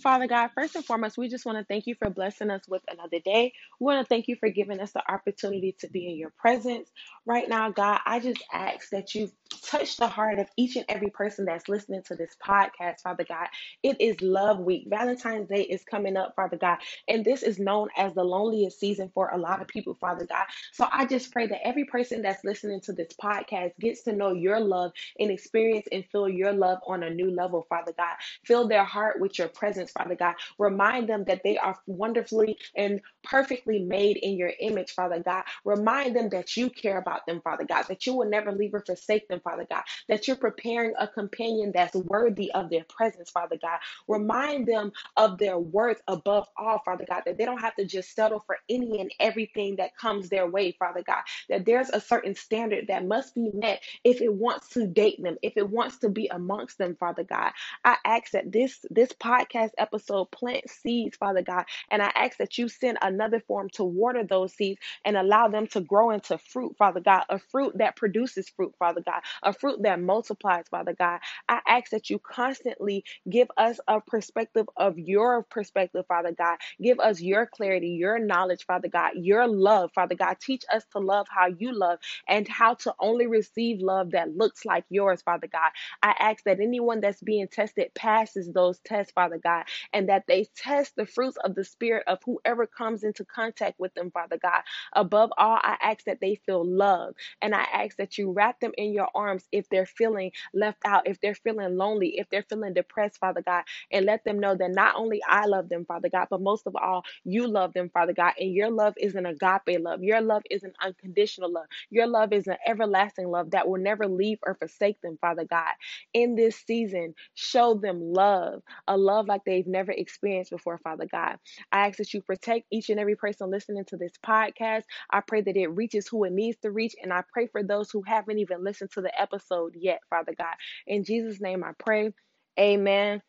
Father 0.03 0.27
God, 0.27 0.51
first 0.55 0.77
and 0.77 0.85
foremost, 0.85 1.19
we 1.19 1.29
just 1.29 1.45
want 1.45 1.59
to 1.59 1.65
thank 1.65 1.87
you 1.87 1.95
for 1.95 2.09
blessing 2.09 2.51
us 2.51 2.63
with 2.67 2.83
another 2.91 3.19
day. 3.23 3.53
We 3.79 3.85
want 3.85 4.03
to 4.03 4.09
thank 4.09 4.29
you 4.29 4.37
for 4.37 4.49
giving 4.49 4.81
us 4.81 4.93
the 4.93 5.03
opportunity 5.13 5.77
to 5.81 5.89
be 5.89 6.09
in 6.09 6.17
your 6.17 6.33
presence. 6.39 6.91
Right 7.27 7.49
now, 7.49 7.71
God, 7.71 8.01
I 8.07 8.19
just 8.19 8.43
ask 8.53 8.89
that 8.91 9.15
you 9.15 9.31
touch 9.61 9.97
the 9.97 10.09
heart 10.09 10.39
of 10.39 10.49
each 10.57 10.77
and 10.77 10.85
every 10.89 11.11
person 11.11 11.45
that's 11.45 11.69
listening 11.69 12.03
to 12.05 12.15
this 12.15 12.37
podcast, 12.45 13.01
Father 13.03 13.25
God. 13.25 13.49
It 13.83 14.01
is 14.01 14.21
Love 14.23 14.61
Week. 14.61 14.87
Valentine's 14.89 15.49
Day 15.49 15.63
is 15.63 15.85
coming 15.85 16.17
up, 16.17 16.35
Father 16.37 16.57
God, 16.57 16.79
and 17.09 17.25
this 17.25 17.43
is 17.43 17.59
known 17.59 17.89
as 17.97 18.15
the 18.15 18.25
loneliest 18.25 18.81
season 18.81 19.11
for 19.15 19.31
a 19.31 19.39
lot 19.39 19.61
of 19.61 19.69
people, 19.69 19.97
Father 20.01 20.27
God. 20.27 20.45
So 20.73 20.87
I 20.91 21.07
just 21.07 21.33
pray 21.33 21.47
that 21.47 21.67
every 21.67 21.85
person 21.85 22.23
that's 22.23 22.45
listening 22.45 22.81
to 22.83 22.93
this 22.93 23.13
podcast 23.23 23.73
gets 23.79 24.03
to 24.03 24.13
know 24.13 24.33
your 24.33 24.61
love 24.61 24.93
and 25.19 25.31
experience 25.31 25.87
and 25.93 26.05
feel 26.07 26.29
your 26.29 26.53
love 26.53 26.79
on 26.87 27.03
a 27.03 27.11
new 27.11 27.31
level, 27.31 27.67
Father 27.69 27.93
God. 27.97 28.17
Fill 28.45 28.69
their 28.69 28.85
heart 28.85 29.21
with 29.21 29.39
your 29.39 29.49
presence, 29.49 29.91
Father 29.93 30.15
God. 30.15 30.35
Remind 30.59 31.09
them 31.09 31.25
that 31.25 31.43
they 31.45 31.59
are 31.59 31.79
wonderfully 31.87 32.59
and 32.77 33.01
perfectly 33.23 33.79
made 33.81 34.17
in 34.19 34.37
your 34.37 34.53
image, 34.61 34.93
Father 34.93 35.21
God. 35.21 35.45
Remind 35.65 36.17
them 36.17 36.29
that 36.31 36.57
you 36.57 36.71
care 36.71 36.99
about 36.99 37.27
them, 37.27 37.41
Father 37.43 37.65
God, 37.65 37.85
that 37.89 38.07
you 38.07 38.15
will 38.15 38.29
never 38.29 38.53
leave 38.53 38.75
or 38.75 38.81
forsake 38.85 39.29
them, 39.29 39.41
Father 39.41 39.50
God, 39.59 39.83
that 40.09 40.27
you're 40.29 40.37
preparing 40.37 40.95
a 40.99 41.09
companion 41.09 41.73
that's 41.75 41.95
worthy 41.97 42.53
of 42.53 42.71
their 42.71 42.85
presence, 42.89 43.31
Father 43.31 43.59
God. 43.61 43.79
Remind 44.09 44.67
them 44.67 44.93
of 45.17 45.39
their 45.39 45.59
worth 45.59 46.01
above 46.09 46.49
all, 46.57 46.81
Father 46.85 47.07
God, 47.09 47.23
that 47.27 47.39
they 47.39 47.45
don't 47.45 47.61
have 47.61 47.77
to 47.77 47.85
just 47.85 48.15
settle 48.15 48.41
for 48.47 48.59
any 48.69 49.01
and 49.01 49.13
everything 49.21 49.77
that 49.77 49.97
comes 49.97 50.29
their 50.29 50.49
way, 50.49 50.73
Father 50.73 51.03
God, 51.07 51.23
that 51.49 51.67
there's 51.67 51.91
a 51.91 52.01
certain 52.01 52.35
standard 52.35 52.89
that 52.89 53.07
must 53.07 53.35
be 53.35 53.51
met 53.55 53.83
if 54.05 54.21
it 54.21 54.33
wants 54.33 54.69
to 54.71 54.87
date 54.87 55.23
them, 55.23 55.37
if 55.43 55.57
it 55.57 55.69
wants 55.69 55.99
to 55.99 56.09
be 56.09 56.29
amongst 56.29 56.79
them, 56.79 56.97
Father 57.01 57.25
God. 57.25 57.53
I 57.85 57.97
ask 58.05 58.33
that 58.33 58.53
this 58.53 58.85
this 58.91 59.11
podcast 59.13 59.71
episode 59.79 60.31
plant 60.33 60.69
seeds, 60.71 61.17
Father 61.17 61.43
God, 61.43 61.65
and 61.91 62.03
I 62.03 62.13
ask 62.15 62.39
that 62.39 62.59
you 62.59 62.69
send 62.69 62.99
another 63.03 63.41
form 63.47 63.71
to 63.75 63.85
water 63.85 64.25
those 64.25 64.55
seeds 64.55 64.81
and 65.05 65.17
allow 65.17 65.49
them 65.49 65.69
to 65.69 65.83
grow 65.83 66.11
into 66.11 66.39
fruit, 66.39 66.77
Father 66.79 67.01
God, 67.01 67.25
a 67.31 67.39
fruit 67.39 67.79
that 67.79 67.97
produces 67.97 68.51
fruit, 68.51 68.75
Father 68.79 69.03
God, 69.03 69.23
a 69.43 69.53
fruit 69.53 69.83
that 69.85 70.01
multiplies, 70.01 70.67
Father 70.71 70.95
God. 70.99 71.21
I 71.49 71.61
ask 71.69 71.91
that 71.93 72.11
you 72.11 72.21
constantly 72.21 73.05
give 73.31 73.49
us 73.57 73.81
a 73.89 74.01
perspective 74.01 74.67
of 74.77 74.99
your 74.99 75.43
perspective, 75.45 76.07
Father 76.09 76.33
God. 76.33 76.59
Give 76.83 77.01
us 77.01 77.21
your 77.21 77.47
clarity, 77.47 77.91
your 77.91 78.19
knowledge, 78.19 78.67
Father 78.67 78.89
God, 78.89 79.13
your 79.17 79.49
love, 79.49 79.93
Father 79.95 80.17
God. 80.17 80.39
Teach 80.41 80.65
us 80.73 80.85
to 80.93 81.01
love 81.01 81.27
how 81.31 81.49
you 81.49 81.73
love 81.73 81.99
and 82.29 82.49
how 82.49 82.75
to 82.75 82.95
only 83.01 83.27
receive 83.27 83.81
love 83.81 84.13
that 84.13 84.37
looks 84.37 84.65
like 84.65 84.85
yours, 84.91 85.23
Father 85.23 85.49
God. 85.49 85.71
I 86.03 86.15
ask 86.19 86.45
that 86.45 86.61
anyone 86.61 87.01
that's 87.01 87.23
being 87.23 87.49
tested 87.49 87.95
passes 87.95 88.51
those 88.53 88.81
tests, 88.81 89.13
Father 89.13 89.39
God, 89.43 89.65
and 89.93 90.09
that 90.09 90.25
they 90.29 90.47
test 90.57 90.97
the 90.97 91.07
fruits 91.07 91.37
of 91.45 91.55
the 91.55 91.65
Spirit 91.65 92.05
of 92.07 92.19
whoever 92.25 92.67
comes 92.67 93.05
into 93.05 93.25
contact 93.25 93.79
with 93.81 93.95
them, 93.95 94.11
Father 94.11 94.39
God. 94.39 94.63
Above 94.95 95.33
all, 95.39 95.59
I 95.63 95.77
ask 95.83 96.05
that 96.07 96.21
they 96.21 96.37
feel 96.47 96.67
love, 96.67 97.15
and 97.43 97.55
I 97.55 97.63
ask 97.63 97.97
that 97.99 98.19
you 98.19 98.33
wrap 98.33 98.61
them 98.61 98.73
in 98.77 98.93
your 98.93 99.09
arms 99.15 99.30
if 99.53 99.69
they're 99.69 99.87
feeling 99.87 100.33
left 100.55 100.79
out, 100.85 101.07
if 101.07 101.21
they're 101.21 101.35
feeling 101.35 101.77
lonely, 101.77 102.19
if 102.19 102.29
they're 102.31 102.45
feeling 102.49 102.75
depressed, 102.75 103.19
Father 103.19 103.43
God, 103.43 103.65
and 103.91 104.07
let 104.07 104.25
them 104.25 104.41
know 104.41 104.55
that 104.55 104.71
not 104.71 104.97
only 104.97 105.21
I 105.29 105.47
love 105.47 105.69
them, 105.69 105.85
Father 105.85 106.09
God, 106.09 106.29
but 106.31 106.41
most 106.41 106.67
of 106.67 106.77
all, 106.77 107.05
you 107.25 107.47
love 107.47 107.73
them, 107.73 107.91
Father 107.91 108.13
God, 108.13 108.35
and 108.39 108.53
your 108.53 108.71
love 108.71 108.95
is 108.97 109.15
an 109.15 109.27
agape 109.27 109.81
love. 109.81 110.03
Your 110.03 110.21
love 110.21 110.43
is 110.51 110.63
an 110.63 110.73
unconditional 110.83 111.53
love. 111.53 111.67
Your 111.91 112.07
love 112.07 112.33
is 112.33 112.47
an 112.47 112.57
everlasting 112.67 113.29
love 113.29 113.51
that 113.53 113.69
will 113.69 113.81
never 113.81 114.09
leave 114.09 114.39
or 114.45 114.55
forsake 114.55 115.01
them, 115.03 115.19
Father 115.21 115.45
God. 115.45 115.73
In 116.15 116.35
this 116.35 116.57
season, 116.67 117.15
show 117.35 117.75
them 117.75 118.01
love, 118.01 118.63
a 118.89 118.97
love 118.97 119.27
like 119.29 119.45
they've 119.45 119.67
never 119.67 119.93
experienced 119.93 120.51
before, 120.51 120.79
Father 120.79 121.07
God. 121.11 121.37
I 121.73 121.87
ask 121.87 121.99
that 121.99 122.13
you 122.15 122.23
protect 122.23 122.67
each 122.71 122.91
and 122.91 123.01
every 123.01 123.17
person 123.17 123.51
listening 123.51 123.85
to 123.87 123.97
this 123.97 124.13
podcast. 124.25 124.83
I 125.11 125.21
pray 125.21 125.43
that 125.43 125.57
it 125.57 125.69
reaches 125.69 126.09
who 126.09 126.25
it 126.25 126.33
needs 126.33 126.59
to 126.63 126.71
reach, 126.71 126.95
and 127.03 127.13
I 127.13 127.23
pray 127.33 127.47
for 127.47 127.63
those 127.63 127.91
who 127.91 128.03
haven't 128.07 128.39
even 128.39 128.65
listened 128.65 128.91
to 128.93 129.01
the 129.01 129.20
episode 129.21 129.75
yet, 129.79 130.01
Father 130.11 130.35
God. 130.37 130.55
In 130.87 131.05
Jesus' 131.05 131.41
name 131.41 131.65
I 131.65 131.73
pray. 131.79 132.15
Amen. 132.59 133.23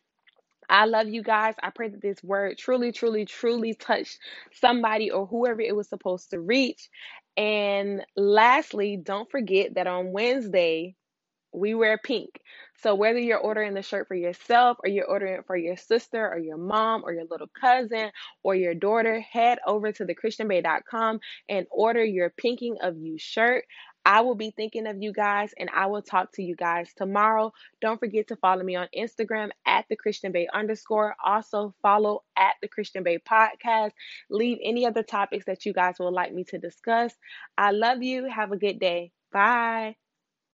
I 0.68 0.86
love 0.86 1.08
you 1.08 1.22
guys. 1.22 1.54
I 1.62 1.70
pray 1.70 1.88
that 1.88 2.02
this 2.02 2.22
word 2.22 2.58
truly, 2.58 2.92
truly, 2.92 3.24
truly 3.26 3.74
touched 3.74 4.18
somebody 4.54 5.10
or 5.10 5.26
whoever 5.26 5.60
it 5.60 5.76
was 5.76 5.88
supposed 5.88 6.30
to 6.30 6.40
reach. 6.40 6.88
And 7.36 8.04
lastly, 8.16 8.98
don't 9.02 9.30
forget 9.30 9.74
that 9.74 9.86
on 9.86 10.12
Wednesday, 10.12 10.96
we 11.52 11.74
wear 11.74 11.98
pink. 11.98 12.40
So 12.82 12.94
whether 12.94 13.18
you're 13.18 13.38
ordering 13.38 13.74
the 13.74 13.82
shirt 13.82 14.08
for 14.08 14.14
yourself 14.14 14.78
or 14.82 14.88
you're 14.88 15.06
ordering 15.06 15.40
it 15.40 15.46
for 15.46 15.56
your 15.56 15.76
sister 15.76 16.26
or 16.28 16.38
your 16.38 16.56
mom 16.58 17.02
or 17.04 17.12
your 17.12 17.24
little 17.30 17.48
cousin 17.60 18.10
or 18.42 18.54
your 18.54 18.74
daughter, 18.74 19.20
head 19.20 19.58
over 19.66 19.92
to 19.92 20.04
thechristianbae.com 20.04 21.20
and 21.48 21.66
order 21.70 22.04
your 22.04 22.30
pinking 22.30 22.76
of 22.82 22.98
you 22.98 23.16
shirt. 23.18 23.64
I 24.04 24.20
will 24.22 24.34
be 24.34 24.50
thinking 24.50 24.86
of 24.86 25.02
you 25.02 25.12
guys 25.12 25.54
and 25.58 25.70
I 25.74 25.86
will 25.86 26.02
talk 26.02 26.32
to 26.32 26.42
you 26.42 26.56
guys 26.56 26.92
tomorrow. 26.94 27.52
Don't 27.80 28.00
forget 28.00 28.28
to 28.28 28.36
follow 28.36 28.62
me 28.62 28.76
on 28.76 28.88
Instagram 28.96 29.50
at 29.66 29.86
the 29.88 29.96
Christian 29.96 30.32
Bae 30.32 30.46
underscore. 30.52 31.14
Also 31.24 31.74
follow 31.82 32.22
at 32.36 32.54
the 32.60 32.68
Christian 32.68 33.04
Bae 33.04 33.18
podcast. 33.18 33.92
Leave 34.30 34.58
any 34.62 34.86
other 34.86 35.02
topics 35.02 35.46
that 35.46 35.64
you 35.66 35.72
guys 35.72 35.96
would 35.98 36.12
like 36.12 36.32
me 36.34 36.44
to 36.44 36.58
discuss. 36.58 37.14
I 37.56 37.70
love 37.70 38.02
you. 38.02 38.24
Have 38.28 38.52
a 38.52 38.56
good 38.56 38.78
day. 38.78 39.12
Bye. 39.32 40.01